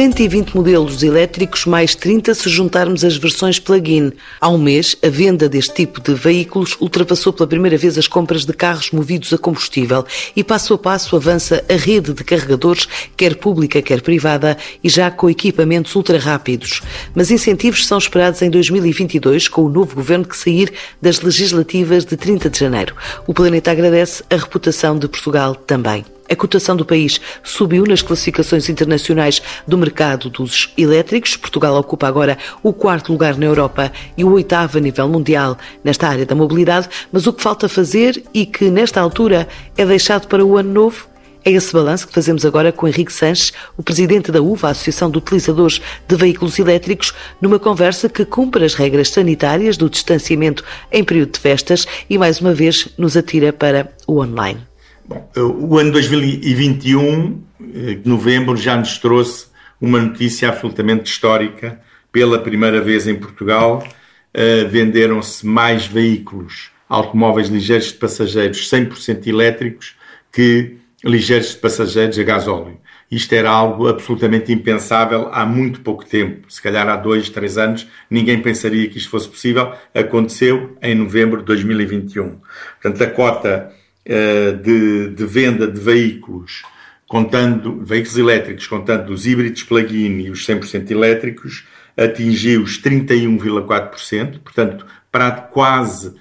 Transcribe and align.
120 0.00 0.56
modelos 0.56 1.02
elétricos 1.02 1.66
mais 1.66 1.94
30 1.94 2.34
se 2.34 2.48
juntarmos 2.48 3.04
as 3.04 3.18
versões 3.18 3.58
plug-in. 3.58 4.10
Há 4.40 4.48
um 4.48 4.56
mês, 4.56 4.96
a 5.04 5.10
venda 5.10 5.46
deste 5.46 5.74
tipo 5.74 6.00
de 6.00 6.14
veículos 6.14 6.74
ultrapassou 6.80 7.34
pela 7.34 7.46
primeira 7.46 7.76
vez 7.76 7.98
as 7.98 8.08
compras 8.08 8.46
de 8.46 8.54
carros 8.54 8.92
movidos 8.92 9.30
a 9.34 9.36
combustível 9.36 10.02
e 10.34 10.42
passo 10.42 10.72
a 10.72 10.78
passo 10.78 11.16
avança 11.16 11.62
a 11.68 11.74
rede 11.74 12.14
de 12.14 12.24
carregadores, 12.24 12.88
quer 13.14 13.36
pública, 13.36 13.82
quer 13.82 14.00
privada, 14.00 14.56
e 14.82 14.88
já 14.88 15.10
com 15.10 15.28
equipamentos 15.28 15.94
ultra 15.94 16.18
rápidos. 16.18 16.80
Mas 17.14 17.30
incentivos 17.30 17.86
são 17.86 17.98
esperados 17.98 18.40
em 18.40 18.48
2022 18.48 19.48
com 19.48 19.64
o 19.64 19.68
novo 19.68 19.96
governo 19.96 20.24
que 20.24 20.34
sair 20.34 20.72
das 21.02 21.20
legislativas 21.20 22.06
de 22.06 22.16
30 22.16 22.48
de 22.48 22.58
janeiro. 22.58 22.94
O 23.26 23.34
planeta 23.34 23.70
agradece 23.70 24.24
a 24.30 24.36
reputação 24.36 24.98
de 24.98 25.06
Portugal 25.06 25.54
também. 25.54 26.06
A 26.30 26.36
cotação 26.36 26.76
do 26.76 26.84
país 26.84 27.20
subiu 27.42 27.84
nas 27.84 28.02
classificações 28.02 28.68
internacionais 28.68 29.42
do 29.66 29.76
mercado 29.76 30.30
dos 30.30 30.72
elétricos. 30.78 31.36
Portugal 31.36 31.74
ocupa 31.74 32.06
agora 32.06 32.38
o 32.62 32.72
quarto 32.72 33.10
lugar 33.10 33.36
na 33.36 33.46
Europa 33.46 33.90
e 34.16 34.22
o 34.22 34.30
oitavo 34.32 34.78
a 34.78 34.80
nível 34.80 35.08
mundial 35.08 35.58
nesta 35.82 36.06
área 36.06 36.24
da 36.24 36.36
mobilidade. 36.36 36.88
Mas 37.10 37.26
o 37.26 37.32
que 37.32 37.42
falta 37.42 37.68
fazer 37.68 38.22
e 38.32 38.46
que, 38.46 38.70
nesta 38.70 39.00
altura, 39.00 39.48
é 39.76 39.84
deixado 39.84 40.28
para 40.28 40.44
o 40.44 40.56
ano 40.56 40.72
novo 40.72 41.10
é 41.44 41.50
esse 41.50 41.72
balanço 41.72 42.06
que 42.06 42.12
fazemos 42.12 42.44
agora 42.44 42.70
com 42.70 42.86
Henrique 42.86 43.12
Sanches, 43.12 43.52
o 43.76 43.82
presidente 43.82 44.30
da 44.30 44.42
UVA, 44.42 44.70
Associação 44.70 45.10
de 45.10 45.18
Utilizadores 45.18 45.80
de 46.06 46.14
Veículos 46.14 46.58
Elétricos, 46.58 47.14
numa 47.40 47.58
conversa 47.58 48.10
que 48.10 48.26
cumpre 48.26 48.64
as 48.64 48.74
regras 48.74 49.08
sanitárias 49.08 49.78
do 49.78 49.88
distanciamento 49.88 50.62
em 50.92 51.02
período 51.02 51.32
de 51.32 51.40
festas 51.40 51.86
e, 52.10 52.18
mais 52.18 52.40
uma 52.40 52.52
vez, 52.52 52.88
nos 52.98 53.16
atira 53.16 53.52
para 53.54 53.90
o 54.06 54.20
online. 54.20 54.69
Bom, 55.10 55.28
o 55.36 55.76
ano 55.76 55.90
2021, 55.90 57.42
eh, 57.74 57.94
de 57.94 58.08
novembro, 58.08 58.56
já 58.56 58.76
nos 58.76 58.96
trouxe 58.96 59.48
uma 59.80 60.00
notícia 60.00 60.48
absolutamente 60.48 61.10
histórica. 61.10 61.80
Pela 62.12 62.38
primeira 62.38 62.80
vez 62.80 63.08
em 63.08 63.16
Portugal, 63.16 63.82
uh, 63.82 64.68
venderam-se 64.68 65.44
mais 65.44 65.84
veículos, 65.84 66.70
automóveis 66.88 67.48
ligeiros 67.48 67.88
de 67.88 67.94
passageiros 67.94 68.70
100% 68.70 69.26
elétricos 69.26 69.96
que 70.32 70.76
ligeiros 71.04 71.50
de 71.50 71.56
passageiros 71.56 72.16
a 72.16 72.22
gasóleo. 72.22 72.78
Isto 73.10 73.32
era 73.32 73.50
algo 73.50 73.88
absolutamente 73.88 74.52
impensável 74.52 75.28
há 75.32 75.44
muito 75.44 75.80
pouco 75.80 76.04
tempo. 76.04 76.46
Se 76.48 76.62
calhar 76.62 76.88
há 76.88 76.94
dois, 76.94 77.28
três 77.28 77.58
anos, 77.58 77.84
ninguém 78.08 78.40
pensaria 78.40 78.88
que 78.88 78.98
isto 78.98 79.10
fosse 79.10 79.28
possível. 79.28 79.72
Aconteceu 79.92 80.76
em 80.80 80.94
novembro 80.94 81.40
de 81.40 81.46
2021. 81.46 82.38
Portanto, 82.80 83.02
a 83.02 83.10
cota 83.10 83.79
de, 84.04 85.08
de, 85.10 85.26
venda 85.26 85.66
de 85.66 85.80
veículos, 85.80 86.62
contando 87.06 87.84
veículos 87.84 88.16
elétricos, 88.16 88.66
contando 88.66 89.12
os 89.12 89.26
híbridos 89.26 89.62
plug-in 89.62 90.20
e 90.20 90.30
os 90.30 90.46
100% 90.46 90.90
elétricos, 90.90 91.66
atingiu 91.96 92.62
os 92.62 92.80
31,4%. 92.80 94.40
Portanto, 94.40 94.86
para 95.10 95.30
quase 95.32 96.14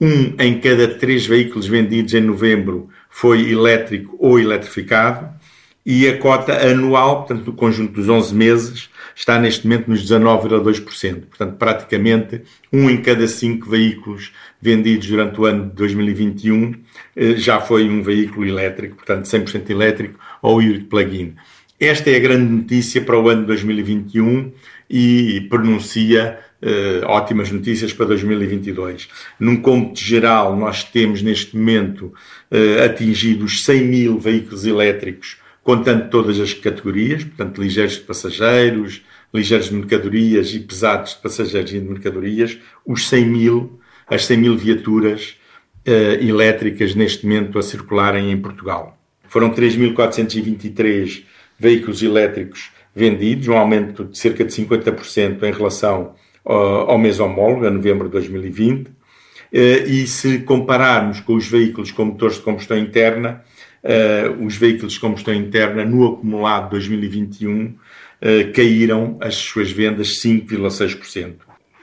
um 0.00 0.34
em 0.38 0.60
cada 0.60 0.88
três 0.88 1.26
veículos 1.26 1.66
vendidos 1.66 2.14
em 2.14 2.20
novembro 2.20 2.88
foi 3.08 3.50
elétrico 3.50 4.16
ou 4.18 4.38
eletrificado 4.38 5.35
e 5.86 6.08
a 6.08 6.18
cota 6.18 6.52
anual, 6.68 7.18
portanto, 7.18 7.44
do 7.44 7.52
conjunto 7.52 7.92
dos 7.92 8.08
11 8.08 8.34
meses, 8.34 8.90
está 9.14 9.38
neste 9.38 9.64
momento 9.68 9.88
nos 9.88 10.02
19,2%. 10.04 11.26
Portanto, 11.26 11.56
praticamente 11.56 12.42
um 12.72 12.90
em 12.90 12.96
cada 12.96 13.28
cinco 13.28 13.70
veículos 13.70 14.32
vendidos 14.60 15.06
durante 15.06 15.40
o 15.40 15.44
ano 15.44 15.66
de 15.66 15.76
2021 15.76 16.74
eh, 17.14 17.36
já 17.36 17.60
foi 17.60 17.88
um 17.88 18.02
veículo 18.02 18.44
elétrico, 18.44 18.96
portanto, 18.96 19.26
100% 19.26 19.70
elétrico 19.70 20.18
ou 20.42 20.60
híbrido 20.60 20.86
plug-in. 20.86 21.36
Esta 21.78 22.10
é 22.10 22.16
a 22.16 22.20
grande 22.20 22.50
notícia 22.50 23.00
para 23.00 23.18
o 23.18 23.28
ano 23.28 23.42
de 23.42 23.46
2021 23.46 24.52
e 24.88 25.46
pronuncia 25.50 26.38
uh, 26.62 27.06
ótimas 27.06 27.50
notícias 27.50 27.92
para 27.92 28.06
2022. 28.06 29.08
Num 29.38 29.56
cômputo 29.56 30.00
geral, 30.00 30.56
nós 30.56 30.84
temos 30.84 31.20
neste 31.22 31.56
momento 31.56 32.14
uh, 32.50 32.84
atingido 32.84 33.44
os 33.44 33.62
100 33.64 33.84
mil 33.84 34.18
veículos 34.18 34.64
elétricos, 34.64 35.36
contando 35.66 36.08
todas 36.08 36.38
as 36.38 36.54
categorias, 36.54 37.24
portanto, 37.24 37.60
ligeiros 37.60 37.94
de 37.94 38.02
passageiros, 38.02 39.02
ligeiros 39.34 39.68
de 39.68 39.74
mercadorias 39.74 40.54
e 40.54 40.60
pesados 40.60 41.16
de 41.16 41.20
passageiros 41.20 41.72
e 41.72 41.80
de 41.80 41.88
mercadorias, 41.88 42.56
os 42.86 43.08
100 43.08 43.26
mil, 43.26 43.80
as 44.06 44.24
100 44.26 44.36
mil 44.38 44.56
viaturas 44.56 45.36
uh, 45.84 46.24
elétricas 46.24 46.94
neste 46.94 47.26
momento 47.26 47.58
a 47.58 47.62
circularem 47.62 48.30
em 48.30 48.40
Portugal. 48.40 48.96
Foram 49.24 49.50
3.423 49.50 51.24
veículos 51.58 52.00
elétricos 52.00 52.70
vendidos, 52.94 53.48
um 53.48 53.56
aumento 53.56 54.04
de 54.04 54.16
cerca 54.16 54.44
de 54.44 54.52
50% 54.52 55.42
em 55.42 55.52
relação 55.52 56.14
ao 56.44 56.96
mês 56.96 57.18
homólogo, 57.18 57.66
a 57.66 57.70
novembro 57.72 58.06
de 58.06 58.12
2020. 58.12 58.88
Eh, 59.52 59.84
e 59.88 60.06
se 60.06 60.38
compararmos 60.40 61.18
com 61.18 61.34
os 61.34 61.48
veículos 61.48 61.90
com 61.90 62.04
motores 62.04 62.36
de 62.36 62.42
combustão 62.42 62.78
interna, 62.78 63.42
os 64.40 64.56
veículos 64.56 64.94
de 64.94 65.00
combustão 65.00 65.32
interna 65.32 65.84
no 65.84 66.06
acumulado 66.06 66.64
de 66.64 66.70
2021 66.70 67.74
eh, 68.18 68.44
caíram 68.44 69.18
as 69.20 69.34
suas 69.34 69.70
vendas 69.70 70.18
5,6%. 70.20 71.34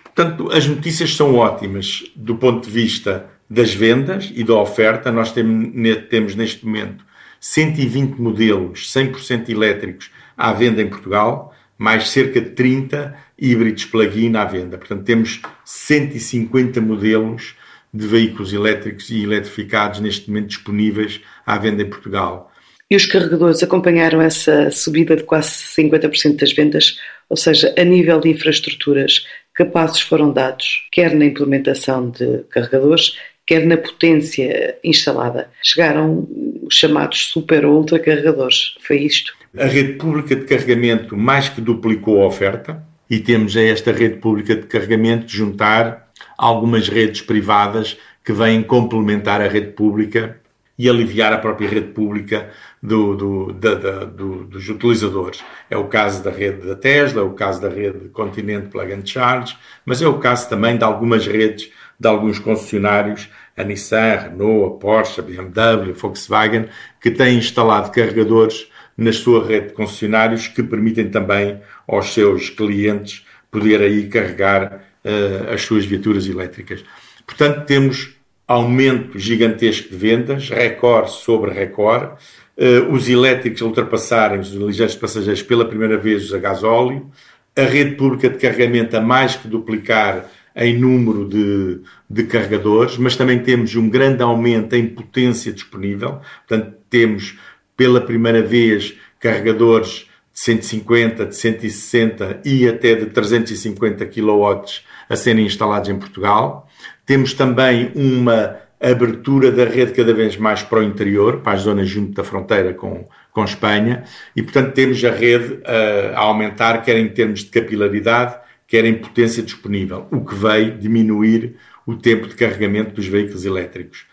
Portanto, 0.03 0.51
as 0.51 0.67
notícias 0.67 1.15
são 1.15 1.35
ótimas 1.35 2.03
do 2.15 2.35
ponto 2.35 2.67
de 2.67 2.73
vista 2.73 3.29
das 3.49 3.73
vendas 3.73 4.31
e 4.33 4.43
da 4.43 4.55
oferta. 4.55 5.11
Nós 5.11 5.31
temos 5.31 6.35
neste 6.35 6.65
momento 6.65 7.05
120 7.39 8.19
modelos 8.19 8.91
100% 8.91 9.49
elétricos 9.49 10.09
à 10.35 10.51
venda 10.53 10.81
em 10.81 10.87
Portugal, 10.87 11.53
mais 11.77 12.09
cerca 12.09 12.41
de 12.41 12.49
30 12.51 13.15
híbridos 13.37 13.85
plug-in 13.85 14.35
à 14.35 14.45
venda. 14.45 14.77
Portanto, 14.77 15.03
temos 15.03 15.39
150 15.63 16.81
modelos 16.81 17.55
de 17.93 18.07
veículos 18.07 18.51
elétricos 18.51 19.09
e 19.09 19.21
eletrificados 19.23 19.99
neste 19.99 20.29
momento 20.29 20.47
disponíveis 20.47 21.21
à 21.45 21.57
venda 21.57 21.83
em 21.83 21.89
Portugal. 21.89 22.51
E 22.89 22.95
os 22.95 23.05
carregadores 23.05 23.61
acompanharam 23.63 24.21
essa 24.21 24.69
subida 24.71 25.15
de 25.15 25.23
quase 25.23 25.49
50% 25.49 26.37
das 26.37 26.53
vendas, 26.53 26.99
ou 27.29 27.37
seja, 27.37 27.73
a 27.77 27.83
nível 27.83 28.19
de 28.19 28.29
infraestruturas, 28.29 29.25
que 29.55 29.65
passos 29.65 30.01
foram 30.01 30.31
dados, 30.31 30.87
quer 30.91 31.15
na 31.15 31.25
implementação 31.25 32.09
de 32.09 32.43
carregadores, 32.49 33.17
quer 33.45 33.65
na 33.65 33.77
potência 33.77 34.77
instalada. 34.83 35.49
Chegaram 35.61 36.27
os 36.63 36.75
chamados 36.75 37.27
super 37.27 37.65
ou 37.65 37.77
ultra 37.77 37.99
carregadores. 37.99 38.75
Foi 38.81 38.97
isto? 38.97 39.33
A 39.57 39.65
rede 39.65 39.93
pública 39.93 40.35
de 40.35 40.45
carregamento 40.45 41.15
mais 41.15 41.49
que 41.49 41.61
duplicou 41.61 42.23
a 42.23 42.27
oferta 42.27 42.83
e 43.09 43.19
temos 43.19 43.55
a 43.55 43.61
esta 43.61 43.91
rede 43.91 44.17
pública 44.17 44.55
de 44.55 44.63
carregamento 44.63 45.25
de 45.25 45.37
juntar 45.37 46.11
algumas 46.37 46.87
redes 46.87 47.21
privadas 47.21 47.97
que 48.23 48.31
vêm 48.31 48.63
complementar 48.63 49.41
a 49.41 49.47
rede 49.47 49.71
pública 49.71 50.37
e 50.77 50.89
aliviar 50.89 51.31
a 51.31 51.37
própria 51.37 51.69
rede 51.69 51.87
pública 51.87 52.49
do, 52.81 53.15
do, 53.15 53.53
da, 53.53 53.75
da, 53.75 54.05
do, 54.05 54.43
dos 54.45 54.67
utilizadores. 54.67 55.43
É 55.69 55.77
o 55.77 55.85
caso 55.85 56.23
da 56.23 56.31
rede 56.31 56.65
da 56.65 56.75
Tesla, 56.75 57.21
é 57.21 57.23
o 57.23 57.33
caso 57.33 57.61
da 57.61 57.69
rede 57.69 58.09
Continente 58.09 58.69
Plug 58.69 58.91
and 58.91 59.05
Charge, 59.05 59.55
mas 59.85 60.01
é 60.01 60.07
o 60.07 60.17
caso 60.17 60.49
também 60.49 60.77
de 60.77 60.83
algumas 60.83 61.27
redes 61.27 61.71
de 61.99 62.07
alguns 62.07 62.39
concessionários, 62.39 63.29
a 63.55 63.63
Nissan, 63.63 64.13
a 64.13 64.19
Renault, 64.23 64.75
a 64.75 64.79
Porsche, 64.79 65.21
a 65.21 65.23
BMW, 65.23 65.91
a 65.91 65.93
Volkswagen, 65.93 66.65
que 66.99 67.11
têm 67.11 67.37
instalado 67.37 67.91
carregadores 67.91 68.67
na 68.97 69.13
sua 69.13 69.45
rede 69.45 69.67
de 69.67 69.73
concessionários 69.73 70.47
que 70.47 70.63
permitem 70.63 71.09
também 71.09 71.61
aos 71.87 72.13
seus 72.13 72.49
clientes 72.49 73.25
poder 73.51 73.81
aí 73.81 74.07
carregar 74.07 74.81
uh, 75.03 75.53
as 75.53 75.61
suas 75.61 75.85
viaturas 75.85 76.27
elétricas. 76.27 76.83
Portanto, 77.25 77.65
temos 77.65 78.15
aumento 78.47 79.17
gigantesco 79.17 79.89
de 79.89 79.95
vendas, 79.95 80.49
recorde 80.49 81.11
sobre 81.11 81.51
recorde, 81.51 82.13
uh, 82.57 82.91
os 82.91 83.07
elétricos 83.09 83.61
ultrapassarem 83.61 84.39
os 84.39 84.51
ligeiros 84.51 84.95
passageiros 84.95 85.41
pela 85.41 85.65
primeira 85.65 85.97
vez 85.97 86.33
a 86.33 86.37
gasóleo, 86.37 87.09
a 87.55 87.61
rede 87.61 87.95
pública 87.95 88.29
de 88.29 88.37
carregamento 88.37 88.97
a 88.97 89.01
mais 89.01 89.35
que 89.35 89.47
duplicar 89.47 90.29
em 90.55 90.77
número 90.77 91.27
de, 91.27 91.81
de 92.09 92.23
carregadores, 92.23 92.97
mas 92.97 93.15
também 93.15 93.39
temos 93.39 93.75
um 93.75 93.89
grande 93.89 94.21
aumento 94.21 94.75
em 94.75 94.87
potência 94.87 95.51
disponível. 95.51 96.21
Portanto, 96.47 96.75
temos 96.89 97.37
pela 97.75 98.01
primeira 98.01 98.41
vez 98.41 98.95
carregadores 99.19 100.07
150, 100.33 101.27
de 101.27 101.35
160 101.35 102.41
e 102.43 102.67
até 102.67 102.95
de 102.95 103.05
350 103.07 104.05
kW 104.07 104.61
a 105.07 105.15
serem 105.15 105.45
instalados 105.45 105.89
em 105.89 105.97
Portugal. 105.97 106.67
Temos 107.05 107.33
também 107.33 107.91
uma 107.93 108.57
abertura 108.81 109.51
da 109.51 109.63
rede 109.63 109.93
cada 109.93 110.13
vez 110.13 110.35
mais 110.35 110.61
para 110.61 110.79
o 110.79 110.83
interior, 110.83 111.41
para 111.41 111.53
as 111.53 111.61
zonas 111.61 111.87
junto 111.87 112.13
da 112.13 112.23
fronteira 112.23 112.73
com, 112.73 113.07
com 113.31 113.43
Espanha, 113.43 114.03
e 114.35 114.41
portanto 114.41 114.73
temos 114.73 115.03
a 115.05 115.11
rede 115.11 115.59
a, 115.65 116.17
a 116.17 116.19
aumentar, 116.19 116.81
quer 116.81 116.97
em 116.97 117.07
termos 117.07 117.41
de 117.41 117.49
capilaridade, 117.49 118.35
quer 118.67 118.83
em 118.83 118.95
potência 118.95 119.41
disponível, 119.41 120.07
o 120.11 120.25
que 120.25 120.35
veio 120.35 120.77
diminuir 120.77 121.55
o 121.85 121.95
tempo 121.95 122.27
de 122.27 122.35
carregamento 122.35 122.93
dos 122.93 123.07
veículos 123.07 123.45
elétricos. 123.45 124.05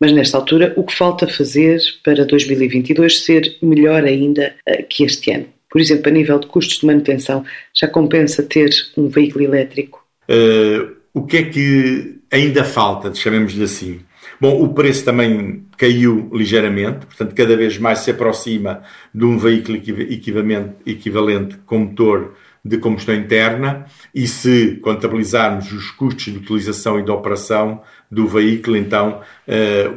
Mas 0.00 0.12
nesta 0.12 0.38
altura, 0.38 0.72
o 0.76 0.82
que 0.82 0.94
falta 0.94 1.28
fazer 1.28 1.78
para 2.02 2.24
2022 2.24 3.22
ser 3.22 3.58
melhor 3.62 4.04
ainda 4.04 4.54
eh, 4.66 4.82
que 4.82 5.04
este 5.04 5.30
ano? 5.30 5.46
Por 5.70 5.80
exemplo, 5.80 6.08
a 6.08 6.10
nível 6.10 6.38
de 6.38 6.46
custos 6.46 6.78
de 6.78 6.86
manutenção, 6.86 7.44
já 7.74 7.86
compensa 7.86 8.42
ter 8.42 8.70
um 8.96 9.08
veículo 9.08 9.44
elétrico? 9.44 10.02
Uh, 10.28 10.96
o 11.12 11.26
que 11.26 11.36
é 11.36 11.42
que 11.44 12.18
ainda 12.30 12.64
falta, 12.64 13.14
chamemos-lhe 13.14 13.62
assim? 13.62 14.00
Bom, 14.40 14.62
o 14.62 14.72
preço 14.72 15.04
também 15.04 15.64
caiu 15.76 16.30
ligeiramente, 16.32 17.04
portanto, 17.04 17.34
cada 17.34 17.54
vez 17.56 17.76
mais 17.76 17.98
se 17.98 18.10
aproxima 18.10 18.82
de 19.14 19.24
um 19.24 19.36
veículo 19.36 19.76
equivalente, 19.76 20.76
equivalente 20.86 21.58
com 21.66 21.80
motor 21.80 22.34
de 22.64 22.78
combustão 22.78 23.14
interna 23.14 23.86
e 24.14 24.26
se 24.26 24.76
contabilizarmos 24.82 25.72
os 25.72 25.90
custos 25.90 26.24
de 26.24 26.38
utilização 26.38 26.98
e 26.98 27.04
de 27.04 27.10
operação 27.10 27.82
do 28.10 28.26
veículo, 28.26 28.76
então 28.76 29.20
eh, 29.46 29.88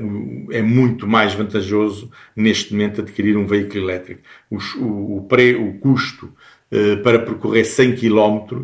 é 0.51 0.61
muito 0.61 1.07
mais 1.07 1.33
vantajoso 1.33 2.11
neste 2.35 2.71
momento 2.71 3.01
adquirir 3.01 3.35
um 3.35 3.47
veículo 3.47 3.85
elétrico. 3.85 4.21
O, 4.51 4.57
o, 4.79 5.17
o 5.17 5.79
custo 5.79 6.31
eh, 6.71 6.97
para 6.97 7.19
percorrer 7.19 7.65
100 7.65 7.95
km, 7.95 8.63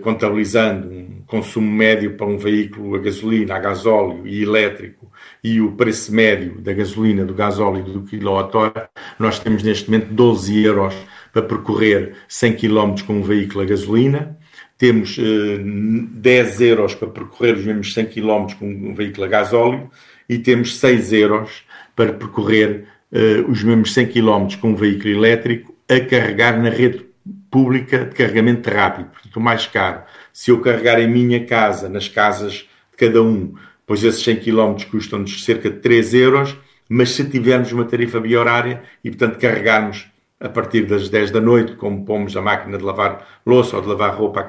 contabilizando 0.00 0.88
um 0.88 1.22
consumo 1.26 1.70
médio 1.70 2.16
para 2.16 2.26
um 2.26 2.38
veículo 2.38 2.94
a 2.94 2.98
gasolina, 2.98 3.54
a 3.54 3.58
gasóleo 3.58 4.26
e 4.26 4.42
elétrico 4.42 5.12
e 5.44 5.60
o 5.60 5.72
preço 5.72 6.10
médio 6.14 6.58
da 6.60 6.72
gasolina, 6.72 7.24
do 7.24 7.34
gasóleo 7.34 7.84
e 7.86 7.92
do 7.92 8.02
quilowatt-hora, 8.02 8.88
nós 9.18 9.38
temos 9.38 9.62
neste 9.62 9.90
momento 9.90 10.12
12 10.12 10.64
euros 10.64 10.94
para 11.32 11.42
percorrer 11.42 12.14
100 12.28 12.54
km 12.54 12.94
com 13.06 13.18
um 13.18 13.22
veículo 13.22 13.60
a 13.60 13.66
gasolina, 13.66 14.38
temos 14.78 15.16
eh, 15.18 15.58
10 15.62 16.60
euros 16.60 16.94
para 16.94 17.08
percorrer 17.08 17.54
os 17.56 17.64
mesmos 17.64 17.94
100 17.94 18.06
km 18.06 18.46
com 18.58 18.66
um 18.66 18.94
veículo 18.94 19.24
a 19.24 19.28
gasóleo 19.28 19.90
e 20.28 20.38
temos 20.38 20.76
6 20.78 21.12
euros 21.12 21.62
para 21.94 22.12
percorrer 22.12 22.84
eh, 23.12 23.44
os 23.48 23.62
mesmos 23.62 23.94
100 23.94 24.08
km 24.08 24.56
com 24.60 24.70
um 24.70 24.76
veículo 24.76 25.10
elétrico 25.10 25.74
a 25.88 26.00
carregar 26.00 26.60
na 26.60 26.68
rede 26.68 27.06
pública 27.50 28.04
de 28.04 28.14
carregamento 28.14 28.68
rápido, 28.68 29.06
portanto, 29.10 29.36
o 29.36 29.40
mais 29.40 29.66
caro. 29.66 30.02
Se 30.32 30.50
eu 30.50 30.60
carregar 30.60 31.00
em 31.00 31.08
minha 31.08 31.44
casa, 31.46 31.88
nas 31.88 32.08
casas 32.08 32.68
de 32.90 32.96
cada 32.96 33.22
um, 33.22 33.54
pois 33.86 34.02
esses 34.02 34.22
100 34.22 34.36
km 34.36 34.74
custam-nos 34.90 35.44
cerca 35.44 35.70
de 35.70 35.78
3 35.78 36.14
euros, 36.14 36.56
mas 36.88 37.10
se 37.10 37.24
tivermos 37.24 37.72
uma 37.72 37.84
tarifa 37.84 38.20
biorária 38.20 38.82
e, 39.02 39.10
portanto, 39.10 39.38
carregarmos 39.38 40.06
a 40.38 40.48
partir 40.48 40.82
das 40.86 41.08
10 41.08 41.30
da 41.30 41.40
noite, 41.40 41.72
como 41.76 42.04
pomos 42.04 42.36
a 42.36 42.42
máquina 42.42 42.76
de 42.76 42.84
lavar 42.84 43.26
louça 43.44 43.76
ou 43.76 43.82
de 43.82 43.88
lavar 43.88 44.14
roupa 44.14 44.46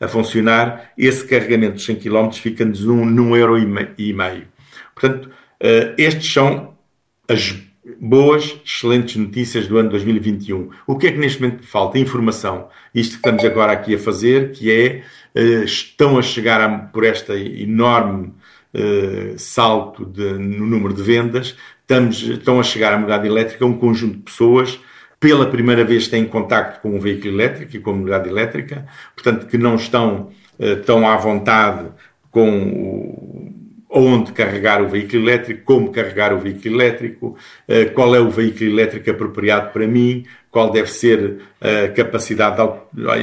a, 0.00 0.08
funcionar, 0.08 0.92
esse 0.96 1.26
carregamento 1.26 1.76
de 1.76 1.82
100 1.82 1.96
km 1.96 2.30
fica-nos 2.32 2.84
num, 2.84 3.04
num 3.04 3.36
euro 3.36 3.58
e 3.58 4.12
meio. 4.12 4.46
Portanto, 4.94 5.26
uh, 5.26 5.94
estes 5.98 6.32
são 6.32 6.74
as 7.28 7.56
boas, 8.00 8.60
excelentes 8.64 9.16
notícias 9.16 9.66
do 9.66 9.76
ano 9.76 9.90
2021. 9.90 10.70
O 10.86 10.96
que 10.96 11.08
é 11.08 11.12
que 11.12 11.18
neste 11.18 11.42
momento 11.42 11.66
falta? 11.66 11.98
Informação. 11.98 12.68
Isto 12.94 13.12
que 13.12 13.16
estamos 13.16 13.44
agora 13.44 13.72
aqui 13.72 13.96
a 13.96 13.98
fazer, 13.98 14.52
que 14.52 14.70
é, 14.70 15.02
uh, 15.40 15.64
estão 15.64 16.16
a 16.16 16.22
chegar 16.22 16.60
a, 16.60 16.68
por 16.78 17.04
esta 17.04 17.36
enorme 17.36 18.32
uh, 18.72 19.36
salto 19.36 20.06
de, 20.06 20.34
no 20.34 20.64
número 20.64 20.94
de 20.94 21.02
vendas, 21.02 21.56
estamos, 21.80 22.22
estão 22.22 22.60
a 22.60 22.62
chegar 22.62 22.92
à 22.92 22.98
mobilidade 22.98 23.26
elétrica 23.26 23.66
um 23.66 23.76
conjunto 23.76 24.18
de 24.18 24.22
pessoas 24.22 24.78
pela 25.24 25.46
primeira 25.46 25.82
vez 25.86 26.06
têm 26.06 26.26
contacto 26.26 26.82
com 26.82 26.94
um 26.94 26.98
veículo 26.98 27.32
elétrico 27.32 27.74
e 27.74 27.80
com 27.80 27.88
a 27.88 27.92
mobilidade 27.94 28.28
elétrica, 28.28 28.84
portanto, 29.14 29.46
que 29.46 29.56
não 29.56 29.74
estão 29.74 30.28
uh, 30.58 30.76
tão 30.84 31.08
à 31.08 31.16
vontade 31.16 31.88
com 32.30 32.62
o, 32.62 33.54
onde 33.88 34.32
carregar 34.32 34.82
o 34.82 34.88
veículo 34.88 35.22
elétrico, 35.22 35.62
como 35.64 35.90
carregar 35.90 36.34
o 36.34 36.38
veículo 36.38 36.74
elétrico, 36.74 37.38
uh, 37.66 37.90
qual 37.94 38.14
é 38.14 38.20
o 38.20 38.28
veículo 38.28 38.68
elétrico 38.68 39.10
apropriado 39.12 39.72
para 39.72 39.86
mim, 39.86 40.26
qual 40.50 40.70
deve 40.70 40.90
ser 40.90 41.38
a 41.58 41.88
capacidade 41.88 42.62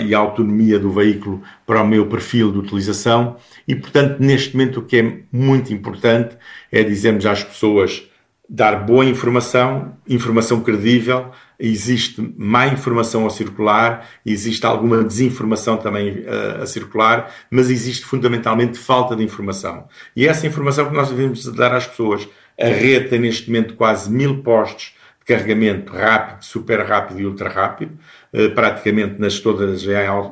e 0.03 0.15
a 0.15 0.17
autonomia 0.17 0.79
do 0.79 0.91
veículo 0.91 1.43
para 1.67 1.83
o 1.83 1.87
meu 1.87 2.07
perfil 2.07 2.51
de 2.51 2.57
utilização. 2.57 3.37
E, 3.67 3.75
portanto, 3.75 4.17
neste 4.19 4.57
momento, 4.57 4.79
o 4.79 4.83
que 4.83 4.97
é 4.97 5.17
muito 5.31 5.71
importante 5.71 6.35
é 6.71 6.83
dizermos 6.83 7.27
às 7.27 7.43
pessoas 7.43 8.03
dar 8.49 8.85
boa 8.85 9.05
informação, 9.05 9.93
informação 10.09 10.59
credível, 10.59 11.31
existe 11.61 12.19
má 12.35 12.67
informação 12.67 13.27
a 13.27 13.29
circular, 13.29 14.09
existe 14.25 14.65
alguma 14.65 15.03
desinformação 15.03 15.77
também 15.77 16.19
uh, 16.21 16.63
a 16.63 16.65
circular, 16.65 17.31
mas 17.51 17.69
existe 17.69 18.03
fundamentalmente 18.03 18.79
falta 18.79 19.15
de 19.15 19.23
informação. 19.23 19.87
E 20.15 20.27
essa 20.27 20.47
informação 20.47 20.89
que 20.89 20.95
nós 20.95 21.09
devemos 21.09 21.45
dar 21.53 21.73
às 21.73 21.85
pessoas. 21.85 22.27
A 22.59 22.67
rede 22.67 23.09
tem 23.09 23.19
neste 23.19 23.49
momento 23.49 23.73
quase 23.75 24.11
mil 24.11 24.43
postos 24.43 24.93
de 25.19 25.25
carregamento 25.25 25.93
rápido, 25.93 26.43
super 26.43 26.85
rápido 26.85 27.19
e 27.19 27.25
ultra 27.25 27.49
rápido, 27.49 27.97
uh, 28.33 28.49
praticamente 28.51 29.19
nas 29.19 29.39
todas 29.39 29.83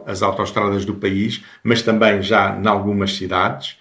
as 0.05 0.21
autoestradas 0.21 0.85
do 0.85 0.95
país, 0.95 1.43
mas 1.63 1.81
também 1.81 2.21
já 2.21 2.55
em 2.55 2.67
algumas 2.67 3.15
cidades. 3.15 3.77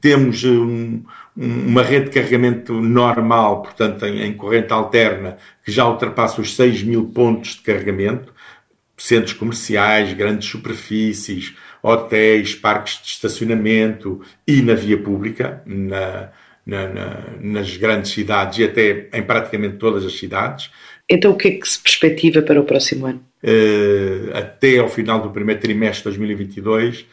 Temos 0.00 0.44
um, 0.44 1.02
uma 1.36 1.82
rede 1.82 2.06
de 2.06 2.10
carregamento 2.12 2.72
normal, 2.80 3.62
portanto, 3.62 4.06
em, 4.06 4.22
em, 4.22 4.32
corrente 4.34 4.72
alterna, 4.72 5.36
que 5.64 5.72
já 5.72 5.88
ultrapassa 5.88 6.40
os 6.40 6.54
6 6.54 6.82
mil 6.82 7.04
pontos 7.06 7.56
de 7.56 7.62
carregamento, 7.62 8.32
centros 8.96 9.32
comerciais, 9.32 10.12
grandes 10.12 10.48
superfícies, 10.48 11.54
hotéis, 11.82 12.54
parques 12.54 13.00
de 13.02 13.08
estacionamento 13.08 14.20
e 14.46 14.62
na 14.62 14.74
via 14.74 14.96
pública, 14.96 15.62
na, 15.66 16.30
na, 16.64 16.88
na, 16.88 17.24
nas 17.40 17.76
grandes 17.76 18.12
cidades 18.12 18.58
e 18.58 18.64
até 18.64 19.08
em 19.12 19.22
praticamente 19.22 19.76
todas 19.76 20.04
as 20.04 20.16
cidades. 20.16 20.70
Então, 21.10 21.32
o 21.32 21.36
que 21.36 21.48
é 21.48 21.50
que 21.52 21.68
se 21.68 21.78
perspectiva 21.78 22.40
para 22.40 22.60
o 22.60 22.64
próximo 22.64 23.06
ano? 23.06 23.22
Uh, 23.42 24.34
até 24.34 24.78
ao 24.78 24.88
final 24.88 25.20
do 25.20 25.30
primeiro 25.30 25.60
trimestre 25.60 26.10
de 26.10 26.18
2022, 26.18 27.04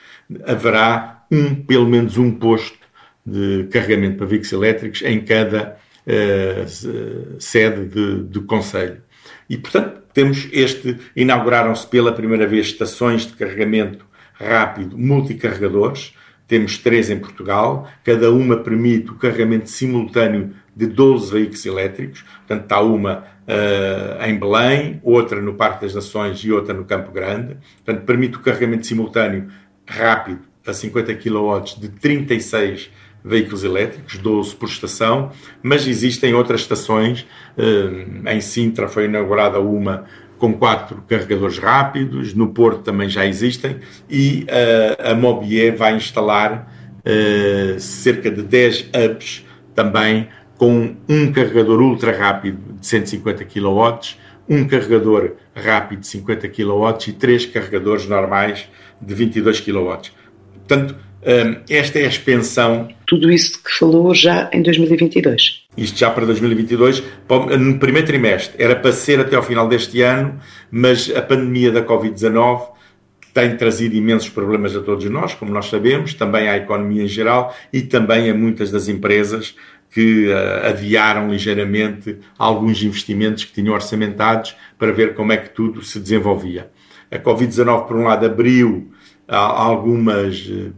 haverá 0.46 1.21
um, 1.32 1.56
pelo 1.56 1.88
menos 1.88 2.18
um 2.18 2.32
posto 2.32 2.78
de 3.26 3.68
carregamento 3.72 4.18
para 4.18 4.26
veículos 4.26 4.52
elétricos 4.52 5.02
em 5.04 5.22
cada 5.22 5.78
uh, 6.06 7.40
sede 7.40 7.86
de, 7.86 8.24
de 8.24 8.40
conselho. 8.42 9.02
E, 9.50 9.58
portanto, 9.58 10.02
temos 10.14 10.50
este, 10.52 10.98
inauguraram-se 11.16 11.88
pela 11.88 12.12
primeira 12.12 12.46
vez 12.46 12.68
estações 12.68 13.26
de 13.26 13.34
carregamento 13.34 14.06
rápido 14.34 14.98
multicarregadores, 14.98 16.16
temos 16.48 16.78
três 16.78 17.10
em 17.10 17.18
Portugal, 17.18 17.88
cada 18.04 18.30
uma 18.30 18.58
permite 18.58 19.12
o 19.12 19.16
carregamento 19.16 19.70
simultâneo 19.70 20.54
de 20.76 20.86
12 20.86 21.32
veículos 21.32 21.66
elétricos. 21.66 22.26
Portanto, 22.40 22.64
está 22.64 22.82
uma 22.82 23.20
uh, 23.48 24.26
em 24.26 24.38
Belém, 24.38 25.00
outra 25.02 25.42
no 25.42 25.54
Parque 25.54 25.86
das 25.86 25.96
Nações 25.96 26.40
e 26.40 26.52
outra 26.52 26.74
no 26.74 26.84
Campo 26.84 27.10
Grande. 27.12 27.56
Portanto, 27.86 28.06
permite 28.06 28.36
o 28.36 28.42
carregamento 28.42 28.86
simultâneo 28.86 29.48
rápido 29.88 30.42
a 30.66 30.74
50 30.74 31.16
kW 31.16 31.80
de 31.80 31.90
36 31.90 32.90
veículos 33.24 33.64
elétricos, 33.64 34.18
12 34.18 34.56
por 34.56 34.68
estação, 34.68 35.32
mas 35.62 35.88
existem 35.88 36.34
outras 36.34 36.62
estações. 36.62 37.26
Eh, 37.58 38.34
em 38.34 38.42
Sintra 38.42 38.88
foi 38.88 39.06
inaugurada 39.06 39.60
uma 39.60 40.06
com 40.42 40.54
quatro 40.54 41.04
carregadores 41.08 41.60
rápidos, 41.60 42.34
no 42.34 42.48
Porto 42.48 42.82
também 42.82 43.08
já 43.08 43.28
existem, 43.28 43.78
e 44.10 44.48
uh, 44.50 45.12
a 45.12 45.14
Mobier 45.14 45.78
vai 45.78 45.96
instalar 45.96 46.68
uh, 47.06 47.80
cerca 47.80 48.32
de 48.32 48.42
10 48.42 48.90
hubs 48.90 49.46
também 49.76 50.30
com 50.58 50.96
um 51.08 51.32
carregador 51.32 51.80
ultra 51.80 52.12
rápido 52.12 52.58
de 52.80 52.88
150 52.88 53.46
kW, 53.46 54.16
um 54.50 54.66
carregador 54.68 55.34
rápido 55.56 56.00
de 56.00 56.08
50 56.08 56.48
kW 56.50 57.10
e 57.10 57.12
três 57.14 57.46
carregadores 57.46 58.08
normais 58.08 58.68
de 59.00 59.14
22 59.14 59.60
kW. 59.60 60.12
Portanto, 60.68 60.96
esta 61.70 62.00
é 62.00 62.06
a 62.06 62.08
expansão. 62.08 62.90
Tudo 63.06 63.32
isso 63.32 63.62
que 63.62 63.72
falou 63.78 64.14
já 64.14 64.50
em 64.52 64.62
2022. 64.62 65.68
Isto 65.78 66.00
já 66.00 66.10
para 66.10 66.26
2022, 66.26 67.04
no 67.60 67.78
primeiro 67.80 68.08
trimestre. 68.08 68.62
Era 68.62 68.76
para 68.76 68.92
ser 68.92 69.20
até 69.20 69.36
ao 69.36 69.44
final 69.44 69.68
deste 69.68 70.02
ano, 70.02 70.40
mas 70.72 71.12
a 71.16 71.22
pandemia 71.22 71.72
da 71.72 71.84
Covid-19 71.84 72.72
tem 73.34 73.56
trazido 73.56 73.96
imensos 73.96 74.30
problemas 74.30 74.76
a 74.76 74.82
todos 74.82 75.06
nós, 75.06 75.34
como 75.34 75.52
nós 75.52 75.68
sabemos, 75.68 76.14
também 76.14 76.50
à 76.50 76.58
economia 76.58 77.04
em 77.04 77.08
geral 77.08 77.56
e 77.72 77.82
também 77.82 78.30
a 78.30 78.34
muitas 78.34 78.72
das 78.72 78.90
empresas 78.90 79.56
que 79.90 80.28
uh, 80.28 80.68
adiaram 80.68 81.30
ligeiramente 81.30 82.18
alguns 82.38 82.82
investimentos 82.84 83.44
que 83.44 83.54
tinham 83.54 83.74
orçamentados 83.74 84.56
para 84.78 84.92
ver 84.92 85.14
como 85.14 85.32
é 85.32 85.38
que 85.38 85.50
tudo 85.50 85.82
se 85.82 86.00
desenvolvia. 86.00 86.70
A 87.10 87.20
Covid-19, 87.20 87.88
por 87.88 87.98
um 87.98 88.04
lado, 88.04 88.26
abriu 88.26 88.92
algumas 89.38 90.46
uh, 90.48 90.74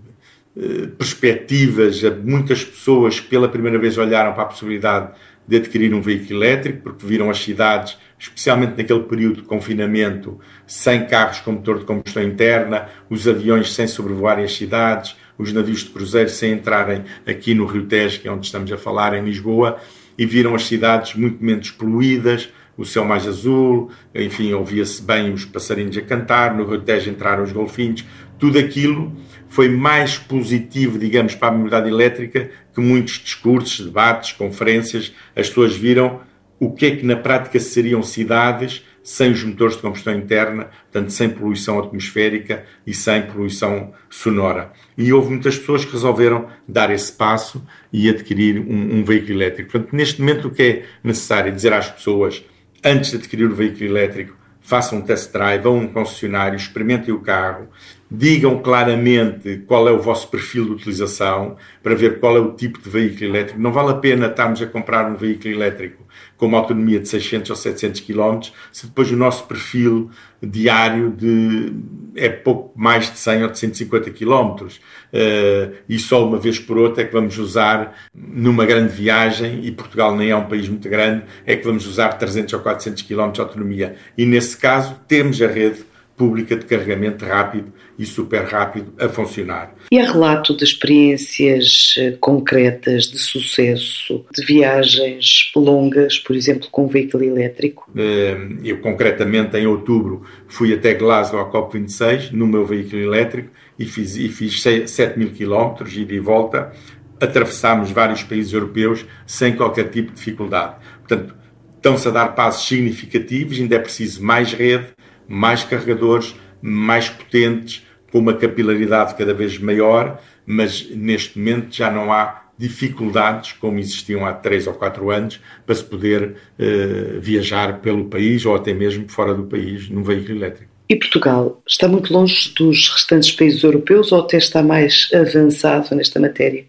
eh, 0.56 0.88
perspectivas. 0.98 2.04
A 2.04 2.12
muitas 2.12 2.64
pessoas 2.64 3.20
que 3.20 3.28
pela 3.28 3.50
primeira 3.50 3.80
vez 3.80 3.98
olharam 3.98 4.34
para 4.34 4.44
a 4.44 4.48
possibilidade 4.48 5.12
de 5.48 5.58
adquirir 5.58 5.94
um 5.94 6.02
veículo 6.02 6.40
elétrico, 6.40 6.84
porque 6.84 7.06
viram 7.06 7.30
as 7.30 7.40
cidades, 7.40 7.98
especialmente 8.18 8.78
naquele 8.78 9.02
período 9.02 9.42
de 9.42 9.48
confinamento, 9.48 10.40
sem 10.66 11.06
carros 11.06 11.40
com 11.42 11.52
motor 11.54 11.80
de 11.80 11.86
combustão 11.86 12.24
interna, 12.24 12.88
os 13.10 13.28
aviões 13.28 13.74
sem 13.74 13.88
sobrevoarem 13.88 14.46
as 14.46 14.56
cidades, 14.56 15.16
os 15.38 15.52
navios 15.52 15.80
de 15.80 15.90
cruzeiro 15.90 16.30
sem 16.30 16.54
entrarem 16.54 17.04
aqui 17.28 17.54
no 17.54 17.66
Rio 17.66 17.86
Tejo, 17.86 18.22
que 18.22 18.28
é 18.28 18.32
onde 18.32 18.46
estamos 18.46 18.72
a 18.72 18.78
falar, 18.78 19.14
em 19.14 19.26
Lisboa, 19.26 19.78
e 20.18 20.26
viram 20.26 20.56
as 20.56 20.66
cidades 20.66 21.16
muito 21.16 21.44
menos 21.44 21.72
poluídas, 21.72 22.50
o 22.78 22.86
céu 22.86 23.06
mais 23.06 23.28
azul, 23.28 23.92
enfim, 24.16 24.54
ouvia-se 24.54 25.02
bem 25.02 25.32
os 25.32 25.46
passarinhos 25.46 25.96
a 25.98 26.02
cantar, 26.02 26.56
no 26.56 26.66
Rio 26.66 26.82
Tejo 26.82 27.10
entraram 27.10 27.44
os 27.44 27.52
golfinhos, 27.52 28.04
tudo 28.38 28.60
aquilo 28.60 29.12
foi 29.48 29.70
mais 29.70 30.18
positivo, 30.18 30.98
digamos, 30.98 31.36
para 31.36 31.50
a 31.50 31.52
mobilidade 31.52 31.88
elétrica 31.88 32.50
que 32.74 32.82
muitos 32.82 33.20
discursos, 33.20 33.86
debates, 33.86 34.32
conferências. 34.32 35.14
As 35.36 35.48
pessoas 35.48 35.76
viram 35.76 36.22
o 36.60 36.72
que 36.72 36.86
é 36.86 36.96
que 36.96 37.06
na 37.06 37.16
prática 37.16 37.60
seriam 37.60 38.02
cidades 38.02 38.84
sem 39.04 39.32
os 39.32 39.44
motores 39.44 39.76
de 39.76 39.82
combustão 39.82 40.16
interna, 40.16 40.70
portanto, 40.92 41.12
sem 41.12 41.30
poluição 41.30 41.78
atmosférica 41.78 42.64
e 42.88 42.94
sem 42.94 43.22
poluição 43.24 43.94
sonora. 44.10 44.72
E 44.98 45.12
houve 45.12 45.30
muitas 45.30 45.58
pessoas 45.58 45.84
que 45.84 45.92
resolveram 45.92 46.48
dar 46.66 46.90
esse 46.90 47.12
passo 47.12 47.62
e 47.92 48.10
adquirir 48.10 48.60
um, 48.60 49.00
um 49.00 49.04
veículo 49.04 49.34
elétrico. 49.34 49.72
Portanto, 49.72 49.94
neste 49.94 50.22
momento, 50.22 50.48
o 50.48 50.52
que 50.52 50.64
é 50.64 50.86
necessário 51.04 51.50
é 51.50 51.52
dizer 51.52 51.74
às 51.74 51.90
pessoas, 51.90 52.44
antes 52.84 53.12
de 53.12 53.18
adquirir 53.18 53.52
o 53.52 53.56
veículo 53.56 53.84
elétrico, 53.84 54.38
façam 54.62 55.00
um 55.00 55.02
test 55.02 55.32
drive, 55.34 55.62
vão 55.62 55.76
a 55.76 55.82
um 55.82 55.88
concessionário, 55.88 56.56
experimentem 56.56 57.14
o 57.14 57.20
carro, 57.20 57.68
digam 58.14 58.60
claramente 58.60 59.64
qual 59.66 59.88
é 59.88 59.92
o 59.92 60.00
vosso 60.00 60.28
perfil 60.28 60.66
de 60.66 60.72
utilização 60.74 61.58
para 61.82 61.96
ver 61.96 62.20
qual 62.20 62.38
é 62.38 62.40
o 62.40 62.52
tipo 62.52 62.80
de 62.80 62.88
veículo 62.88 63.26
elétrico. 63.26 63.60
Não 63.60 63.72
vale 63.72 63.90
a 63.90 63.96
pena 63.96 64.28
estarmos 64.28 64.62
a 64.62 64.68
comprar 64.68 65.10
um 65.10 65.16
veículo 65.16 65.52
elétrico 65.52 66.04
com 66.38 66.46
uma 66.46 66.60
autonomia 66.60 67.00
de 67.00 67.08
600 67.08 67.50
ou 67.50 67.56
700 67.56 68.02
km 68.02 68.40
se 68.72 68.86
depois 68.86 69.12
o 69.12 69.16
nosso 69.16 69.46
perfil 69.46 70.12
diário 70.42 71.10
de, 71.10 71.74
é 72.16 72.30
pouco 72.30 72.78
mais 72.78 73.10
de 73.10 73.18
100 73.18 73.44
ou 73.44 73.50
de 73.50 73.58
150 73.58 74.12
km 74.12 74.62
uh, 74.62 75.74
e 75.88 75.98
só 75.98 76.28
uma 76.28 76.38
vez 76.38 76.60
por 76.60 76.78
outra 76.78 77.02
é 77.02 77.06
que 77.08 77.14
vamos 77.14 77.38
usar 77.38 77.96
numa 78.14 78.66
grande 78.66 78.94
viagem 78.94 79.62
e 79.64 79.72
Portugal 79.72 80.16
nem 80.16 80.30
é 80.30 80.36
um 80.36 80.46
país 80.46 80.68
muito 80.68 80.88
grande 80.88 81.24
é 81.46 81.56
que 81.56 81.66
vamos 81.66 81.88
usar 81.88 82.10
300 82.10 82.54
ou 82.54 82.60
400 82.60 83.02
km 83.04 83.32
de 83.32 83.42
autonomia 83.42 83.96
e 84.18 84.26
nesse 84.26 84.58
caso 84.58 85.00
temos 85.08 85.42
a 85.42 85.48
rede 85.48 85.93
pública 86.16 86.56
de 86.56 86.66
carregamento 86.66 87.26
rápido 87.26 87.74
e 87.98 88.06
super 88.06 88.44
rápido 88.44 88.94
a 89.00 89.10
funcionar. 89.10 89.74
E 89.92 90.00
a 90.00 90.12
relato 90.12 90.56
de 90.56 90.64
experiências 90.64 91.96
eh, 91.98 92.12
concretas 92.20 93.06
de 93.06 93.20
sucesso, 93.20 94.26
de 94.34 94.46
viagens 94.46 95.52
longas, 95.56 96.20
por 96.20 96.36
exemplo, 96.36 96.68
com 96.72 96.86
um 96.86 96.88
veículo 96.88 97.24
elétrico? 97.24 97.90
Eh, 97.96 98.38
eu, 98.64 98.80
concretamente, 98.80 99.58
em 99.58 99.66
outubro, 99.66 100.24
fui 100.48 100.74
até 100.74 100.94
Glasgow 100.94 101.40
à 101.40 101.52
COP26 101.52 102.32
no 102.32 102.48
meu 102.48 102.66
veículo 102.66 103.02
elétrico 103.02 103.50
e 103.78 103.86
fiz, 103.86 104.16
e 104.16 104.30
fiz 104.30 104.62
7 104.62 105.18
mil 105.18 105.32
quilómetros, 105.32 105.96
ida 105.96 106.14
e 106.14 106.20
volta. 106.20 106.72
Atravessámos 107.20 107.92
vários 107.92 108.24
países 108.24 108.54
europeus 108.54 109.06
sem 109.26 109.56
qualquer 109.56 109.90
tipo 109.90 110.10
de 110.10 110.18
dificuldade. 110.18 110.76
Portanto, 111.00 111.36
estão-se 111.76 112.08
a 112.08 112.12
dar 112.12 112.28
passos 112.30 112.68
significativos, 112.68 113.60
ainda 113.60 113.76
é 113.76 113.80
preciso 113.80 114.24
mais 114.24 114.54
rede, 114.54 114.88
mais 115.34 115.64
carregadores, 115.64 116.36
mais 116.62 117.10
potentes, 117.10 117.86
com 118.12 118.20
uma 118.20 118.36
capilaridade 118.36 119.16
cada 119.16 119.34
vez 119.34 119.58
maior, 119.58 120.22
mas 120.46 120.88
neste 120.92 121.38
momento 121.38 121.76
já 121.76 121.90
não 121.90 122.14
há 122.14 122.44
dificuldades 122.56 123.54
como 123.54 123.80
existiam 123.80 124.26
há 124.26 124.32
três 124.32 124.68
ou 124.68 124.74
quatro 124.74 125.10
anos 125.10 125.42
para 125.66 125.74
se 125.74 125.84
poder 125.84 126.36
uh, 126.60 127.20
viajar 127.20 127.80
pelo 127.80 128.06
país 128.06 128.46
ou 128.46 128.56
até 128.56 128.74
mesmo 128.74 129.10
fora 129.10 129.34
do 129.34 129.44
país 129.46 129.90
num 129.90 130.04
veículo 130.04 130.38
elétrico. 130.38 130.72
E 130.88 130.96
Portugal 130.96 131.62
está 131.68 131.88
muito 131.88 132.14
longe 132.14 132.54
dos 132.56 132.90
restantes 132.90 133.32
países 133.32 133.64
europeus 133.64 134.12
ou 134.12 134.20
até 134.20 134.38
está 134.38 134.62
mais 134.62 135.10
avançado 135.14 135.96
nesta 135.96 136.20
matéria? 136.20 136.66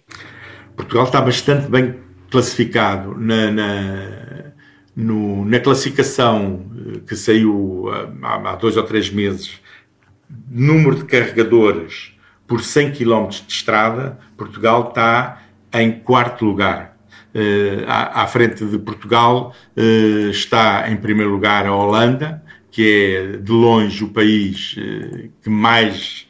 Portugal 0.75 1.05
está 1.05 1.21
bastante 1.21 1.69
bem 1.69 1.97
classificado 2.31 3.15
na, 3.19 3.51
na 3.51 4.44
no, 4.97 5.45
na 5.45 5.59
classificação 5.59 6.67
eh, 6.77 7.01
que 7.07 7.17
saiu 7.17 7.87
eh, 7.93 8.09
há, 8.23 8.53
há 8.53 8.57
dois 8.57 8.77
ou 8.77 8.83
três 8.85 9.11
meses, 9.11 9.61
número 10.49 10.97
de 10.97 11.05
carregadores 11.05 12.13
por 12.47 12.63
100 12.63 12.93
km 12.93 13.29
de 13.29 13.53
estrada, 13.53 14.19
Portugal 14.37 14.89
está 14.89 15.43
em 15.73 15.93
quarto 15.93 16.45
lugar. 16.45 16.95
Uh, 17.35 17.83
à, 17.89 18.25
frente 18.29 18.65
de 18.65 18.79
Portugal 18.79 19.53
está 20.31 20.89
em 20.89 20.97
primeiro 20.97 21.33
lugar 21.33 21.67
a 21.67 21.75
Holanda, 21.75 22.41
que 22.71 23.35
é 23.35 23.37
de 23.39 23.51
longe 23.51 24.05
o 24.05 24.09
país 24.09 24.77
que 25.43 25.51
mais 25.51 26.29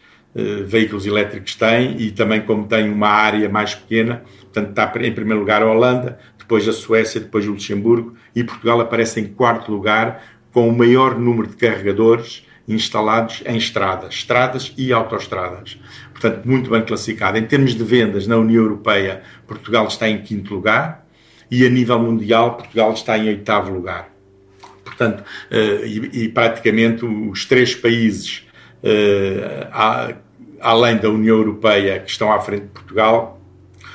veículos 0.67 1.05
elétricos 1.05 1.57
tem 1.57 2.01
e 2.01 2.11
também 2.11 2.41
como 2.41 2.67
tem 2.67 2.91
uma 2.91 3.09
área 3.09 3.51
mais 3.51 3.75
pequena, 3.75 4.23
portanto 4.41 4.71
está 4.71 4.93
em 5.07 5.13
primeiro 5.13 5.41
lugar 5.41 5.61
a 5.61 5.67
Holanda, 5.67 6.19
depois 6.45 6.69
a 6.69 6.73
Suécia, 6.73 7.21
depois 7.21 7.47
o 7.47 7.53
Luxemburgo 7.53 8.15
e 8.37 8.45
Portugal 8.45 8.81
aparece 8.81 9.19
em 9.19 9.27
quarto 9.27 9.73
lugar 9.73 10.23
com 10.53 10.69
o 10.69 10.77
maior 10.77 11.19
número 11.19 11.49
de 11.49 11.57
carregadores 11.57 12.47
instalados 12.69 13.43
em 13.47 13.57
estradas, 13.57 14.15
estradas 14.15 14.73
e 14.77 14.93
autoestradas. 14.93 15.79
Portanto, 16.13 16.47
muito 16.47 16.71
bem 16.71 16.83
classificado. 16.83 17.37
Em 17.37 17.47
termos 17.47 17.75
de 17.75 17.83
vendas 17.83 18.27
na 18.27 18.37
União 18.37 18.63
Europeia, 18.63 19.23
Portugal 19.47 19.87
está 19.89 20.09
em 20.09 20.23
quinto 20.23 20.55
lugar 20.55 21.07
e 21.51 21.67
a 21.67 21.69
nível 21.69 21.99
mundial, 21.99 22.57
Portugal 22.57 22.93
está 22.93 23.19
em 23.19 23.29
oitavo 23.29 23.73
lugar. 23.73 24.11
Portanto, 24.85 25.25
eh, 25.51 25.87
e, 25.87 26.29
praticamente 26.29 27.05
os 27.05 27.47
três 27.47 27.75
países 27.75 28.47
eh, 28.83 29.67
além 30.61 30.97
da 30.99 31.09
União 31.09 31.37
Europeia 31.37 32.01
que 32.01 32.11
estão 32.11 32.31
à 32.31 32.39
frente 32.39 32.65
de 32.65 32.69
Portugal 32.69 33.41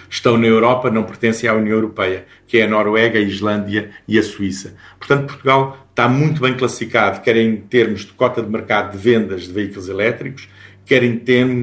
estão 0.10 0.38
na 0.38 0.48
Europa, 0.48 0.90
não 0.90 1.04
pertencem 1.04 1.50
à 1.50 1.54
União 1.54 1.76
Europeia, 1.76 2.26
que 2.48 2.58
é 2.58 2.64
a 2.64 2.68
Noruega, 2.68 3.20
a 3.20 3.22
Islândia 3.22 3.92
e 4.08 4.18
a 4.18 4.24
Suíça. 4.24 4.76
Portanto, 4.98 5.28
Portugal 5.28 5.88
está 5.90 6.08
muito 6.08 6.42
bem 6.42 6.56
classificado, 6.56 7.22
quer 7.22 7.38
em 7.38 7.58
termos 7.58 8.02
de 8.06 8.14
cota 8.14 8.42
de 8.42 8.50
mercado 8.50 8.94
de 8.94 8.98
vendas 8.98 9.44
de 9.44 9.54
veículos 9.54 9.88
elétricos, 9.88 10.50
quer 10.86 11.04
em, 11.04 11.22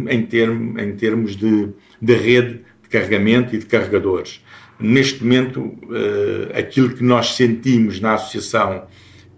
em, 0.09 0.23
term, 0.23 0.79
em 0.79 0.93
termos 0.95 1.35
de, 1.35 1.71
de 2.01 2.15
rede 2.15 2.61
de 2.83 2.89
carregamento 2.89 3.55
e 3.55 3.59
de 3.59 3.67
carregadores. 3.67 4.45
Neste 4.79 5.25
momento, 5.25 5.61
uh, 5.61 6.57
aquilo 6.57 6.91
que 6.91 7.03
nós 7.03 7.35
sentimos 7.35 7.99
na 7.99 8.15
associação 8.15 8.87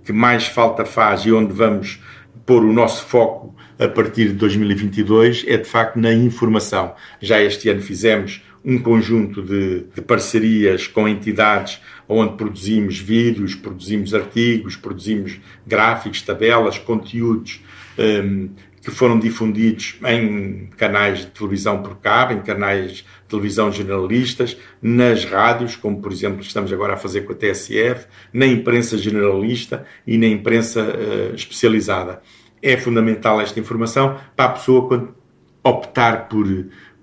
que 0.04 0.12
mais 0.12 0.46
falta 0.46 0.84
faz 0.84 1.20
e 1.22 1.32
onde 1.32 1.52
vamos 1.52 2.02
pôr 2.44 2.64
o 2.64 2.72
nosso 2.72 3.04
foco 3.04 3.54
a 3.78 3.86
partir 3.86 4.28
de 4.28 4.34
2022 4.34 5.44
é 5.46 5.56
de 5.56 5.68
facto 5.68 5.96
na 5.96 6.12
informação. 6.12 6.94
Já 7.20 7.40
este 7.40 7.68
ano 7.68 7.80
fizemos 7.80 8.42
um 8.68 8.78
conjunto 8.78 9.40
de, 9.40 9.84
de, 9.94 10.02
parcerias 10.02 10.86
com 10.86 11.08
entidades 11.08 11.80
onde 12.06 12.36
produzimos 12.36 12.98
vídeos, 12.98 13.54
produzimos 13.54 14.12
artigos, 14.12 14.76
produzimos 14.76 15.40
gráficos, 15.66 16.20
tabelas, 16.20 16.76
conteúdos 16.78 17.64
um, 17.98 18.50
que 18.82 18.90
foram 18.90 19.18
difundidos 19.18 19.98
em 20.06 20.68
canais 20.76 21.20
de 21.20 21.26
televisão 21.28 21.82
por 21.82 21.96
cabo, 21.96 22.34
em 22.34 22.42
canais 22.42 22.98
de 22.98 23.04
televisão 23.26 23.72
generalistas, 23.72 24.54
nas 24.82 25.24
rádios, 25.24 25.74
como 25.74 26.02
por 26.02 26.12
exemplo 26.12 26.42
estamos 26.42 26.70
agora 26.70 26.92
a 26.92 26.96
fazer 26.98 27.22
com 27.22 27.32
a 27.32 27.36
TSF, 27.36 28.06
na 28.34 28.46
imprensa 28.46 28.98
generalista 28.98 29.86
e 30.06 30.18
na 30.18 30.26
imprensa 30.26 30.82
uh, 30.82 31.34
especializada. 31.34 32.20
É 32.60 32.76
fundamental 32.76 33.40
esta 33.40 33.58
informação 33.58 34.18
para 34.36 34.44
a 34.44 34.50
pessoa 34.50 34.86
quando 34.86 35.16
optar 35.62 36.28
por 36.28 36.46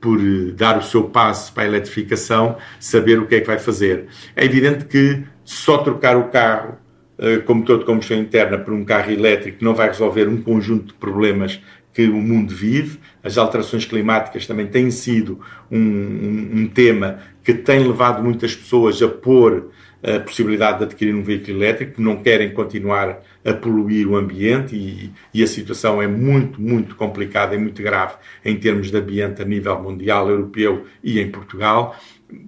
por 0.05 0.19
eh, 0.19 0.51
dar 0.51 0.77
o 0.77 0.83
seu 0.83 1.05
passo 1.05 1.51
para 1.51 1.63
a 1.63 1.65
eletrificação, 1.65 2.57
saber 2.79 3.17
o 3.17 3.25
que 3.25 3.33
é 3.33 3.41
que 3.41 3.47
vai 3.47 3.57
fazer. 3.57 4.05
É 4.35 4.45
evidente 4.45 4.85
que 4.85 5.23
só 5.43 5.79
trocar 5.79 6.15
o 6.15 6.25
carro 6.25 6.75
eh, 7.17 7.37
como 7.37 7.61
motor 7.61 7.79
de 7.79 7.85
combustão 7.85 8.15
interna 8.15 8.59
por 8.59 8.71
um 8.71 8.85
carro 8.85 9.11
elétrico 9.11 9.65
não 9.65 9.73
vai 9.73 9.87
resolver 9.87 10.29
um 10.29 10.39
conjunto 10.39 10.89
de 10.89 10.93
problemas 10.93 11.59
que 11.91 12.07
o 12.07 12.17
mundo 12.17 12.53
vive. 12.53 12.99
As 13.23 13.35
alterações 13.35 13.83
climáticas 13.83 14.45
também 14.45 14.67
têm 14.67 14.91
sido 14.91 15.39
um, 15.71 15.79
um, 15.79 16.49
um 16.53 16.67
tema 16.67 17.17
que 17.43 17.55
tem 17.55 17.79
levado 17.79 18.23
muitas 18.23 18.53
pessoas 18.53 19.01
a 19.01 19.07
pôr 19.07 19.71
a 20.05 20.19
possibilidade 20.19 20.77
de 20.77 20.83
adquirir 20.83 21.15
um 21.15 21.23
veículo 21.23 21.57
elétrico, 21.57 21.99
não 21.99 22.17
querem 22.17 22.53
continuar 22.53 23.23
a 23.43 23.53
poluir 23.53 24.07
o 24.07 24.15
ambiente 24.15 24.75
e, 24.75 25.11
e, 25.33 25.41
a 25.41 25.47
situação 25.47 25.99
é 25.99 26.07
muito, 26.07 26.61
muito 26.61 26.95
complicada 26.95 27.55
e 27.55 27.57
muito 27.57 27.81
grave 27.81 28.13
em 28.43 28.55
termos 28.55 28.91
de 28.91 28.97
ambiente 28.97 29.41
a 29.41 29.45
nível 29.45 29.81
mundial, 29.81 30.29
europeu 30.29 30.85
e 31.03 31.19
em 31.19 31.31
Portugal. 31.31 31.95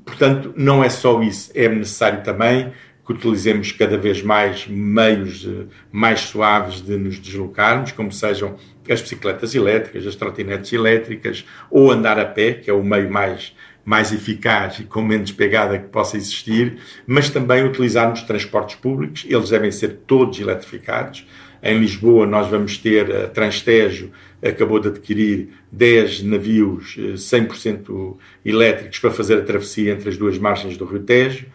Portanto, 0.05 0.53
não 0.55 0.83
é 0.83 0.89
só 0.89 1.19
isso, 1.23 1.51
é 1.55 1.67
necessário 1.67 2.23
também 2.23 2.71
que 3.03 3.13
utilizemos 3.13 3.71
cada 3.71 3.97
vez 3.97 4.21
mais 4.21 4.67
meios 4.67 5.47
mais 5.89 6.19
suaves 6.21 6.81
de 6.81 6.97
nos 6.97 7.17
deslocarmos, 7.17 7.93
como 7.93 8.11
sejam 8.11 8.57
as 8.89 9.01
bicicletas 9.01 9.55
elétricas, 9.55 10.05
as 10.05 10.15
trotinetes 10.15 10.71
elétricas 10.73 11.45
ou 11.71 11.89
andar 11.89 12.19
a 12.19 12.25
pé, 12.25 12.53
que 12.53 12.69
é 12.69 12.73
o 12.73 12.83
meio 12.83 13.09
mais 13.09 13.55
mais 13.87 14.11
eficaz 14.11 14.79
e 14.79 14.83
com 14.83 15.01
menos 15.01 15.31
pegada 15.31 15.79
que 15.79 15.87
possa 15.87 16.17
existir, 16.17 16.75
mas 17.07 17.29
também 17.29 17.63
utilizarmos 17.63 18.21
transportes 18.23 18.75
públicos, 18.75 19.25
eles 19.29 19.49
devem 19.49 19.71
ser 19.71 19.99
todos 20.05 20.37
eletrificados. 20.41 21.25
Em 21.63 21.79
Lisboa, 21.79 22.25
nós 22.25 22.49
vamos 22.49 22.77
ter 22.77 23.09
a 23.15 23.27
Transtejo, 23.29 24.11
acabou 24.43 24.81
de 24.81 24.89
adquirir 24.89 25.51
10 25.71 26.23
navios 26.23 26.97
100% 26.97 28.17
eh, 28.19 28.49
elétricos 28.49 28.99
para 28.99 29.09
fazer 29.09 29.37
a 29.37 29.41
travessia 29.43 29.93
entre 29.93 30.09
as 30.09 30.17
duas 30.17 30.37
margens 30.37 30.75
do 30.75 30.83
Rio 30.83 31.03
Tejo. 31.03 31.45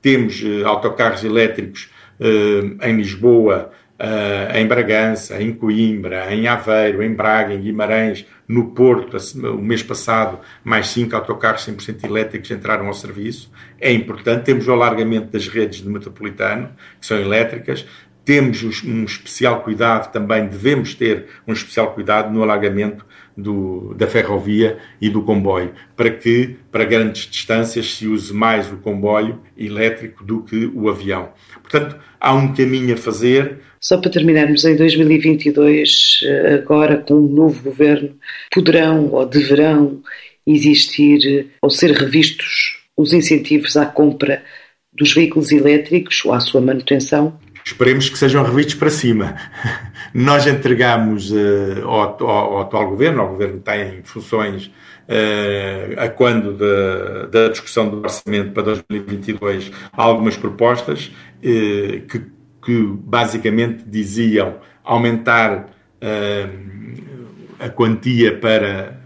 Temos 0.00 0.42
eh, 0.42 0.64
autocarros 0.64 1.22
elétricos 1.22 1.90
em 2.80 2.96
Lisboa, 2.96 3.72
em 4.54 4.66
Bragança, 4.66 5.40
em 5.40 5.52
Coimbra, 5.52 6.34
em 6.34 6.48
Aveiro, 6.48 7.02
em 7.02 7.14
Braga, 7.14 7.54
em 7.54 7.60
Guimarães, 7.60 8.26
no 8.46 8.72
Porto, 8.72 9.16
o 9.48 9.62
mês 9.62 9.82
passado, 9.82 10.40
mais 10.62 10.88
cinco 10.88 11.14
autocarros 11.16 11.66
100% 11.66 12.04
elétricos 12.04 12.50
entraram 12.50 12.86
ao 12.86 12.94
serviço. 12.94 13.50
É 13.80 13.92
importante. 13.92 14.44
Temos 14.44 14.66
o 14.66 14.72
alargamento 14.72 15.28
das 15.32 15.48
redes 15.48 15.80
de 15.80 15.88
metropolitano, 15.88 16.70
que 17.00 17.06
são 17.06 17.18
elétricas. 17.18 17.86
Temos 18.24 18.82
um 18.82 19.04
especial 19.04 19.62
cuidado 19.62 20.10
também, 20.10 20.46
devemos 20.46 20.94
ter 20.94 21.26
um 21.46 21.52
especial 21.52 21.92
cuidado 21.92 22.32
no 22.32 22.42
alargamento 22.42 23.04
do, 23.36 23.94
da 23.94 24.06
ferrovia 24.06 24.78
e 25.00 25.08
do 25.08 25.22
comboio, 25.22 25.72
para 25.96 26.10
que, 26.10 26.56
para 26.70 26.84
grandes 26.84 27.28
distâncias, 27.30 27.94
se 27.94 28.06
use 28.06 28.32
mais 28.32 28.70
o 28.72 28.76
comboio 28.76 29.40
elétrico 29.56 30.24
do 30.24 30.42
que 30.42 30.70
o 30.74 30.88
avião. 30.88 31.30
Portanto, 31.62 31.96
há 32.20 32.34
um 32.34 32.52
caminho 32.54 32.94
a 32.94 32.96
fazer. 32.96 33.58
Só 33.80 33.98
para 33.98 34.10
terminarmos, 34.10 34.64
em 34.64 34.76
2022, 34.76 36.20
agora 36.54 36.98
com 36.98 37.14
um 37.14 37.28
novo 37.28 37.62
governo, 37.62 38.16
poderão 38.52 39.10
ou 39.10 39.26
deverão 39.26 40.02
existir 40.46 41.48
ou 41.60 41.70
ser 41.70 41.90
revistos 41.92 42.78
os 42.96 43.12
incentivos 43.12 43.76
à 43.76 43.86
compra 43.86 44.42
dos 44.92 45.12
veículos 45.12 45.50
elétricos 45.50 46.24
ou 46.24 46.32
à 46.32 46.40
sua 46.40 46.60
manutenção? 46.60 47.38
Esperemos 47.64 48.08
que 48.08 48.18
sejam 48.18 48.44
revistos 48.44 48.74
para 48.74 48.90
cima. 48.90 49.34
Nós 50.14 50.46
entregamos 50.46 51.32
uh, 51.32 51.82
ao, 51.82 52.22
ao, 52.22 52.28
ao, 52.28 52.60
atual 52.60 52.88
governo, 52.88 53.20
ao 53.20 53.30
governo 53.30 53.58
que 53.58 53.64
tem 53.64 54.00
funções 54.04 54.66
uh, 54.66 56.00
a 56.00 56.08
quando 56.08 56.56
da, 56.56 57.26
da, 57.26 57.48
discussão 57.48 57.88
do 57.88 57.98
orçamento 57.98 58.52
para 58.52 58.62
2022, 58.62 59.72
algumas 59.92 60.36
propostas 60.36 61.06
uh, 61.38 62.00
que, 62.06 62.22
que, 62.64 62.86
basicamente 63.02 63.82
diziam 63.84 64.54
aumentar 64.84 65.66
a 67.58 67.68
quantia 67.70 68.38
para 68.38 69.00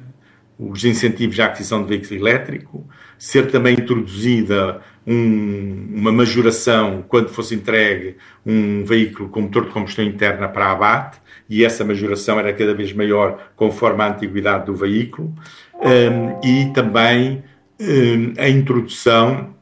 os 0.59 0.85
incentivos 0.85 1.39
à 1.39 1.47
aquisição 1.47 1.83
de 1.83 1.89
veículo 1.89 2.21
elétrico, 2.21 2.89
ser 3.17 3.51
também 3.51 3.75
introduzida 3.75 4.81
um, 5.09 5.89
uma 5.95 6.13
majoração 6.13 7.03
quando 7.09 7.31
fosse 7.31 7.55
entregue 7.55 8.17
um 8.45 8.85
veículo 8.85 9.31
com 9.31 9.41
motor 9.41 9.65
de 9.65 9.71
combustão 9.71 10.05
interna 10.05 10.47
para 10.49 10.71
abate, 10.71 11.19
e 11.49 11.65
essa 11.65 11.83
majoração 11.83 12.39
era 12.39 12.53
cada 12.53 12.75
vez 12.75 12.93
maior 12.93 13.51
conforme 13.57 14.03
a 14.03 14.09
antiguidade 14.09 14.67
do 14.67 14.75
veículo, 14.75 15.35
um, 15.81 16.47
e 16.47 16.71
também 16.75 17.43
um, 17.81 18.35
a 18.37 18.49
introdução 18.51 19.57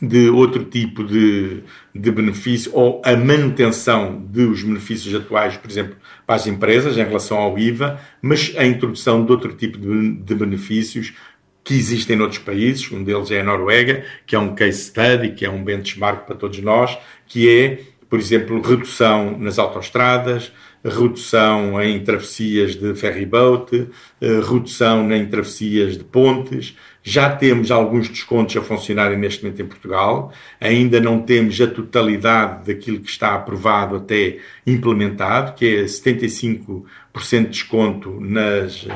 de 0.00 0.28
outro 0.28 0.62
tipo 0.62 1.02
de, 1.02 1.62
de 1.94 2.10
benefício 2.10 2.70
ou 2.74 3.00
a 3.04 3.16
manutenção 3.16 4.20
dos 4.20 4.62
benefícios 4.62 5.14
atuais, 5.14 5.56
por 5.56 5.70
exemplo, 5.70 5.96
para 6.26 6.36
as 6.36 6.46
empresas 6.46 6.96
em 6.98 7.02
relação 7.02 7.38
ao 7.38 7.58
IVA, 7.58 7.98
mas 8.20 8.54
a 8.56 8.64
introdução 8.66 9.24
de 9.24 9.32
outro 9.32 9.54
tipo 9.54 9.78
de, 9.78 10.12
de 10.16 10.34
benefícios 10.34 11.14
que 11.66 11.74
existem 11.74 12.14
noutros 12.14 12.38
países, 12.38 12.92
um 12.92 13.02
deles 13.02 13.28
é 13.32 13.40
a 13.40 13.42
Noruega, 13.44 14.04
que 14.24 14.36
é 14.36 14.38
um 14.38 14.54
case 14.54 14.84
study, 14.84 15.32
que 15.32 15.44
é 15.44 15.50
um 15.50 15.64
benchmark 15.64 16.24
para 16.24 16.36
todos 16.36 16.60
nós, 16.60 16.96
que 17.26 17.50
é, 17.50 17.80
por 18.08 18.20
exemplo, 18.20 18.62
redução 18.62 19.36
nas 19.36 19.58
autoestradas, 19.58 20.52
redução 20.84 21.82
em 21.82 21.98
travessias 22.04 22.76
de 22.76 22.94
ferryboat, 22.94 23.88
eh, 24.20 24.40
redução 24.48 25.12
em 25.12 25.26
travessias 25.26 25.98
de 25.98 26.04
pontes. 26.04 26.76
Já 27.02 27.34
temos 27.34 27.72
alguns 27.72 28.08
descontos 28.08 28.56
a 28.56 28.62
funcionarem 28.62 29.18
neste 29.18 29.42
momento 29.42 29.60
em 29.60 29.66
Portugal. 29.66 30.32
Ainda 30.60 31.00
não 31.00 31.20
temos 31.20 31.60
a 31.60 31.66
totalidade 31.66 32.72
daquilo 32.72 33.00
que 33.00 33.10
está 33.10 33.34
aprovado 33.34 33.96
até 33.96 34.38
implementado, 34.64 35.54
que 35.54 35.78
é 35.78 35.82
75% 35.82 36.84
de 37.42 37.46
desconto 37.46 38.20
nas, 38.20 38.86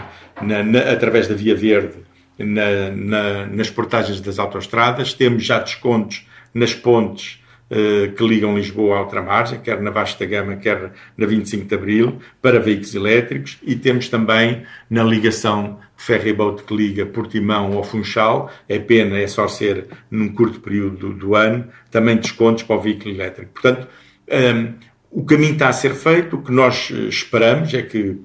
na, 0.41 0.63
na, 0.63 0.79
através 0.93 1.27
da 1.27 1.35
Via 1.35 1.57
Verde 1.57 2.10
na, 2.45 2.91
na, 2.91 3.47
nas 3.47 3.71
portagens 3.71 4.21
das 4.21 4.39
autoestradas, 4.39 5.13
temos 5.13 5.45
já 5.45 5.59
descontos 5.59 6.27
nas 6.53 6.75
pontes 6.75 7.41
uh, 7.71 8.13
que 8.13 8.27
ligam 8.27 8.57
Lisboa 8.57 8.99
à 8.99 9.01
outra 9.01 9.23
margem, 9.23 9.61
quer 9.61 9.81
na 9.81 9.91
Vasta 9.91 10.25
Gama, 10.27 10.57
quer 10.57 10.93
na 11.17 11.27
25 11.27 11.67
de 11.67 11.75
Abril, 11.75 12.19
para 12.43 12.59
veículos 12.59 12.95
elétricos, 12.95 13.59
e 13.63 13.77
temos 13.77 14.09
também 14.09 14.65
na 14.89 15.03
ligação 15.03 15.79
ferryboat 15.97 16.65
que 16.65 16.75
liga 16.75 17.07
Portimão 17.07 17.75
ao 17.75 17.85
Funchal, 17.85 18.51
é 18.69 18.79
pena, 18.79 19.19
é 19.19 19.27
só 19.27 19.47
ser 19.47 19.87
num 20.11 20.33
curto 20.33 20.61
período 20.61 20.97
do, 20.97 21.13
do 21.15 21.35
ano, 21.35 21.67
também 21.91 22.17
descontos 22.17 22.63
para 22.63 22.77
o 22.77 22.81
veículo 22.81 23.15
elétrico. 23.15 23.53
Portanto, 23.53 23.87
um, 24.29 24.35
ehm, 24.35 24.75
o 25.11 25.25
caminho 25.25 25.55
está 25.55 25.69
a 25.69 25.73
ser 25.73 25.93
feito, 25.95 26.37
o 26.37 26.43
que 26.43 26.53
nós 26.53 26.89
eh, 26.93 27.09
esperamos 27.09 27.75
é 27.75 27.83
que 27.83 28.17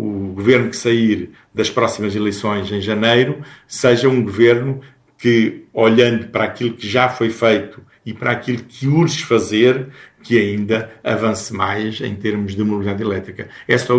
o 0.00 0.32
governo 0.32 0.70
que 0.70 0.76
sair 0.76 1.30
das 1.54 1.68
próximas 1.68 2.14
eleições 2.14 2.70
em 2.72 2.80
janeiro 2.80 3.42
seja 3.66 4.08
um 4.08 4.22
governo 4.22 4.80
que, 5.18 5.64
olhando 5.72 6.28
para 6.28 6.44
aquilo 6.44 6.74
que 6.74 6.88
já 6.88 7.08
foi 7.08 7.28
feito 7.28 7.82
e 8.04 8.14
para 8.14 8.30
aquilo 8.30 8.62
que 8.64 8.88
urge 8.88 9.22
fazer, 9.22 9.88
que 10.22 10.38
ainda 10.38 10.90
avance 11.04 11.52
mais 11.52 12.00
em 12.00 12.14
termos 12.14 12.54
de 12.54 12.64
mobilidade 12.64 13.02
elétrica. 13.02 13.48
É 13.68 13.76
só, 13.76 13.98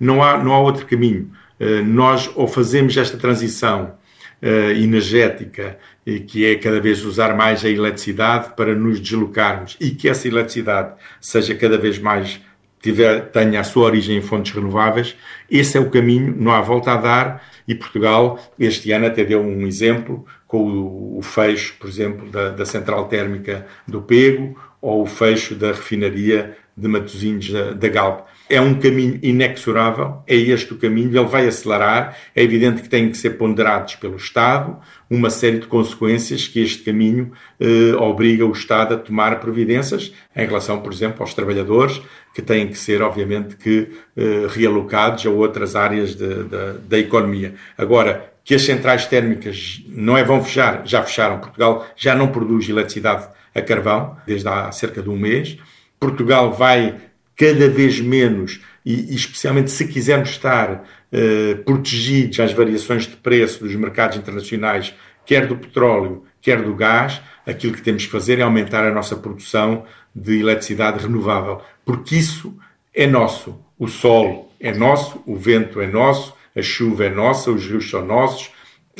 não, 0.00 0.22
há, 0.22 0.42
não 0.42 0.52
há 0.52 0.60
outro 0.60 0.86
caminho. 0.86 1.30
Eh, 1.60 1.82
nós 1.82 2.30
ou 2.34 2.48
fazemos 2.48 2.96
esta 2.96 3.16
transição 3.16 3.94
uh, 4.42 4.70
energética, 4.72 5.78
que 6.26 6.44
é 6.44 6.56
cada 6.56 6.80
vez 6.80 7.04
usar 7.04 7.36
mais 7.36 7.64
a 7.64 7.68
eletricidade 7.68 8.54
para 8.56 8.74
nos 8.74 8.98
deslocarmos 8.98 9.76
e 9.80 9.90
que 9.90 10.08
essa 10.08 10.26
eletricidade 10.26 10.94
seja 11.20 11.54
cada 11.54 11.78
vez 11.78 11.98
mais 11.98 12.40
tiver, 12.82 13.30
tenha 13.30 13.60
a 13.60 13.64
sua 13.64 13.84
origem 13.84 14.18
em 14.18 14.20
fontes 14.20 14.52
renováveis, 14.52 15.16
esse 15.50 15.78
é 15.78 15.80
o 15.80 15.88
caminho, 15.88 16.34
não 16.36 16.52
há 16.52 16.60
volta 16.60 16.92
a 16.92 16.96
dar, 16.96 17.42
e 17.66 17.74
Portugal 17.74 18.38
este 18.58 18.90
ano 18.92 19.06
até 19.06 19.24
deu 19.24 19.40
um 19.40 19.66
exemplo 19.66 20.26
com 20.46 20.64
o, 20.64 21.18
o 21.18 21.22
fecho, 21.22 21.76
por 21.78 21.88
exemplo, 21.88 22.28
da, 22.28 22.50
da, 22.50 22.66
central 22.66 23.08
térmica 23.08 23.66
do 23.86 24.02
Pego 24.02 24.60
ou 24.80 25.02
o 25.02 25.06
fecho 25.06 25.54
da 25.54 25.68
refinaria 25.68 26.56
de 26.76 26.88
Matosinhos 26.88 27.50
da, 27.50 27.72
da 27.72 27.88
Galp. 27.88 28.26
É 28.48 28.60
um 28.60 28.74
caminho 28.74 29.18
inexorável, 29.22 30.22
é 30.26 30.34
este 30.34 30.74
o 30.74 30.76
caminho, 30.76 31.16
ele 31.16 31.28
vai 31.28 31.46
acelerar. 31.46 32.16
É 32.34 32.42
evidente 32.42 32.82
que 32.82 32.88
têm 32.88 33.10
que 33.10 33.16
ser 33.16 33.30
ponderados 33.30 33.94
pelo 33.96 34.16
Estado 34.16 34.78
uma 35.08 35.28
série 35.28 35.58
de 35.58 35.66
consequências 35.66 36.48
que 36.48 36.60
este 36.60 36.82
caminho 36.82 37.32
eh, 37.60 37.94
obriga 37.96 38.46
o 38.46 38.52
Estado 38.52 38.94
a 38.94 38.96
tomar 38.96 39.38
providências 39.40 40.12
em 40.34 40.46
relação, 40.46 40.80
por 40.80 40.90
exemplo, 40.90 41.18
aos 41.20 41.34
trabalhadores, 41.34 42.00
que 42.34 42.40
têm 42.40 42.66
que 42.66 42.78
ser, 42.78 43.02
obviamente, 43.02 43.56
que 43.56 43.88
eh, 44.16 44.46
realocados 44.48 45.26
a 45.26 45.30
outras 45.30 45.76
áreas 45.76 46.14
de, 46.14 46.44
de, 46.44 46.78
da 46.88 46.98
economia. 46.98 47.54
Agora, 47.76 48.32
que 48.44 48.54
as 48.54 48.62
centrais 48.62 49.06
térmicas 49.06 49.82
não 49.86 50.16
é 50.16 50.24
vão 50.24 50.42
fechar, 50.42 50.82
já 50.86 51.02
fecharam. 51.02 51.38
Portugal 51.38 51.86
já 51.94 52.14
não 52.14 52.28
produz 52.28 52.68
eletricidade 52.68 53.28
a 53.54 53.60
carvão 53.60 54.16
desde 54.26 54.48
há 54.48 54.72
cerca 54.72 55.02
de 55.02 55.08
um 55.08 55.16
mês. 55.16 55.58
Portugal 56.00 56.52
vai 56.52 56.96
cada 57.36 57.68
vez 57.68 58.00
menos, 58.00 58.60
e, 58.84 59.12
e 59.12 59.14
especialmente 59.14 59.70
se 59.70 59.86
quisermos 59.86 60.30
estar 60.30 60.84
eh, 61.10 61.54
protegidos 61.64 62.40
às 62.40 62.52
variações 62.52 63.06
de 63.06 63.16
preço 63.16 63.64
dos 63.64 63.74
mercados 63.74 64.16
internacionais, 64.16 64.94
quer 65.24 65.46
do 65.46 65.56
petróleo, 65.56 66.24
quer 66.40 66.62
do 66.62 66.74
gás, 66.74 67.20
aquilo 67.46 67.74
que 67.74 67.82
temos 67.82 68.04
que 68.04 68.12
fazer 68.12 68.38
é 68.38 68.42
aumentar 68.42 68.84
a 68.84 68.92
nossa 68.92 69.16
produção 69.16 69.84
de 70.14 70.40
eletricidade 70.40 71.02
renovável, 71.02 71.60
porque 71.84 72.16
isso 72.16 72.56
é 72.94 73.06
nosso. 73.06 73.58
O 73.78 73.88
sol 73.88 74.52
é 74.60 74.72
nosso, 74.72 75.22
o 75.26 75.36
vento 75.36 75.80
é 75.80 75.86
nosso, 75.86 76.34
a 76.54 76.62
chuva 76.62 77.04
é 77.04 77.10
nossa, 77.10 77.50
os 77.50 77.66
rios 77.66 77.88
são 77.90 78.04
nossos, 78.04 78.50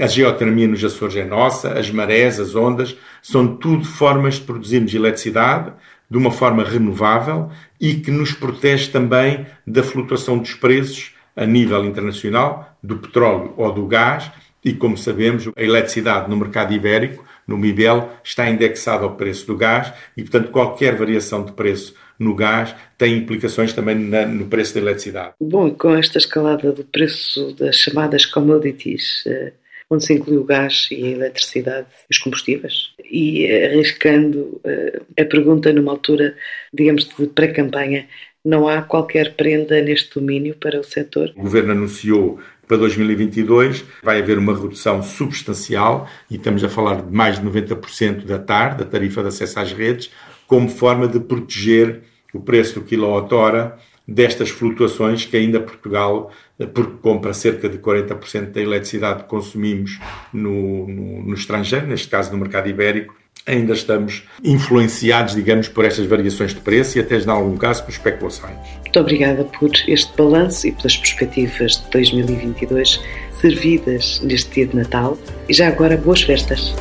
a 0.00 0.06
geotermia 0.06 0.66
nos 0.66 0.82
Açores 0.82 1.16
é 1.16 1.24
nossa, 1.24 1.78
as 1.78 1.90
marés, 1.90 2.40
as 2.40 2.54
ondas, 2.54 2.96
são 3.22 3.56
tudo 3.56 3.84
formas 3.84 4.36
de 4.36 4.42
produzirmos 4.42 4.94
eletricidade 4.94 5.72
de 6.10 6.16
uma 6.18 6.30
forma 6.30 6.64
renovável 6.64 7.50
e 7.82 7.94
que 7.94 8.12
nos 8.12 8.32
protege 8.32 8.88
também 8.90 9.44
da 9.66 9.82
flutuação 9.82 10.38
dos 10.38 10.54
preços 10.54 11.12
a 11.34 11.44
nível 11.44 11.84
internacional, 11.84 12.78
do 12.80 12.98
petróleo 12.98 13.52
ou 13.56 13.72
do 13.72 13.84
gás, 13.88 14.30
e 14.64 14.72
como 14.72 14.96
sabemos, 14.96 15.48
a 15.56 15.62
eletricidade 15.62 16.30
no 16.30 16.36
mercado 16.36 16.72
ibérico, 16.72 17.24
no 17.44 17.58
MIBEL, 17.58 18.08
está 18.22 18.48
indexada 18.48 19.02
ao 19.02 19.16
preço 19.16 19.48
do 19.48 19.56
gás 19.56 19.92
e, 20.16 20.22
portanto, 20.22 20.52
qualquer 20.52 20.94
variação 20.94 21.44
de 21.44 21.50
preço 21.50 21.96
no 22.16 22.36
gás 22.36 22.72
tem 22.96 23.18
implicações 23.18 23.72
também 23.72 23.96
na, 23.96 24.24
no 24.26 24.46
preço 24.46 24.74
da 24.74 24.80
eletricidade. 24.80 25.34
Bom, 25.40 25.66
e 25.66 25.72
com 25.72 25.92
esta 25.92 26.18
escalada 26.18 26.70
do 26.70 26.84
preço 26.84 27.52
das 27.58 27.74
chamadas 27.74 28.24
commodities, 28.24 29.24
eh, 29.26 29.52
onde 29.92 30.04
se 30.04 30.14
inclui 30.14 30.38
o 30.38 30.44
gás 30.44 30.88
e 30.90 31.04
a 31.04 31.10
eletricidade, 31.10 31.86
os 32.10 32.18
combustíveis, 32.18 32.94
e 33.04 33.46
arriscando 33.46 34.60
uh, 34.64 35.20
a 35.20 35.24
pergunta 35.24 35.72
numa 35.72 35.92
altura, 35.92 36.34
digamos, 36.72 37.06
de 37.06 37.26
pré-campanha, 37.26 38.06
não 38.44 38.66
há 38.66 38.82
qualquer 38.82 39.34
prenda 39.34 39.80
neste 39.82 40.18
domínio 40.18 40.56
para 40.56 40.80
o 40.80 40.84
setor? 40.84 41.32
O 41.36 41.42
Governo 41.42 41.72
anunciou 41.72 42.40
para 42.66 42.78
2022 42.78 43.84
vai 44.02 44.20
haver 44.20 44.38
uma 44.38 44.58
redução 44.58 45.02
substancial, 45.02 46.08
e 46.30 46.36
estamos 46.36 46.64
a 46.64 46.70
falar 46.70 47.02
de 47.02 47.12
mais 47.12 47.38
de 47.38 47.46
90% 47.46 48.24
da 48.24 48.38
TAR, 48.38 48.76
da 48.76 48.84
tarifa 48.86 49.20
de 49.20 49.28
acesso 49.28 49.60
às 49.60 49.72
redes, 49.72 50.10
como 50.46 50.70
forma 50.70 51.06
de 51.06 51.20
proteger 51.20 52.00
o 52.32 52.40
preço 52.40 52.80
do 52.80 52.86
quilowatt-hora 52.86 53.78
destas 54.12 54.50
flutuações 54.50 55.24
que 55.24 55.36
ainda 55.36 55.58
Portugal, 55.60 56.30
eh, 56.58 56.66
porque 56.66 56.96
compra 57.00 57.32
cerca 57.32 57.68
de 57.68 57.78
40% 57.78 58.52
da 58.52 58.60
eletricidade 58.60 59.22
que 59.22 59.28
consumimos 59.28 59.98
no, 60.32 60.86
no, 60.86 61.22
no, 61.22 61.34
estrangeiro, 61.34 61.86
neste 61.86 62.08
caso 62.08 62.30
no 62.32 62.38
mercado 62.38 62.68
ibérico, 62.68 63.14
ainda 63.46 63.72
estamos 63.72 64.24
influenciados, 64.44 65.34
digamos, 65.34 65.66
por 65.66 65.84
estas 65.84 66.06
variações 66.06 66.54
de 66.54 66.60
preço 66.60 66.98
e 66.98 67.00
até, 67.00 67.16
em 67.18 67.28
algum 67.28 67.56
caso, 67.56 67.82
por 67.84 67.90
especulações. 67.90 68.56
Muito 68.80 69.00
obrigada 69.00 69.44
por 69.44 69.70
este 69.88 70.16
balanço 70.16 70.66
e 70.66 70.72
pelas 70.72 70.96
perspectivas 70.96 71.72
de 71.72 71.90
2022 71.90 73.00
servidas 73.40 74.20
neste 74.22 74.50
dia 74.54 74.66
de 74.66 74.76
Natal 74.76 75.18
e 75.48 75.54
já 75.54 75.68
agora 75.68 75.96
boas 75.96 76.22
festas. 76.22 76.72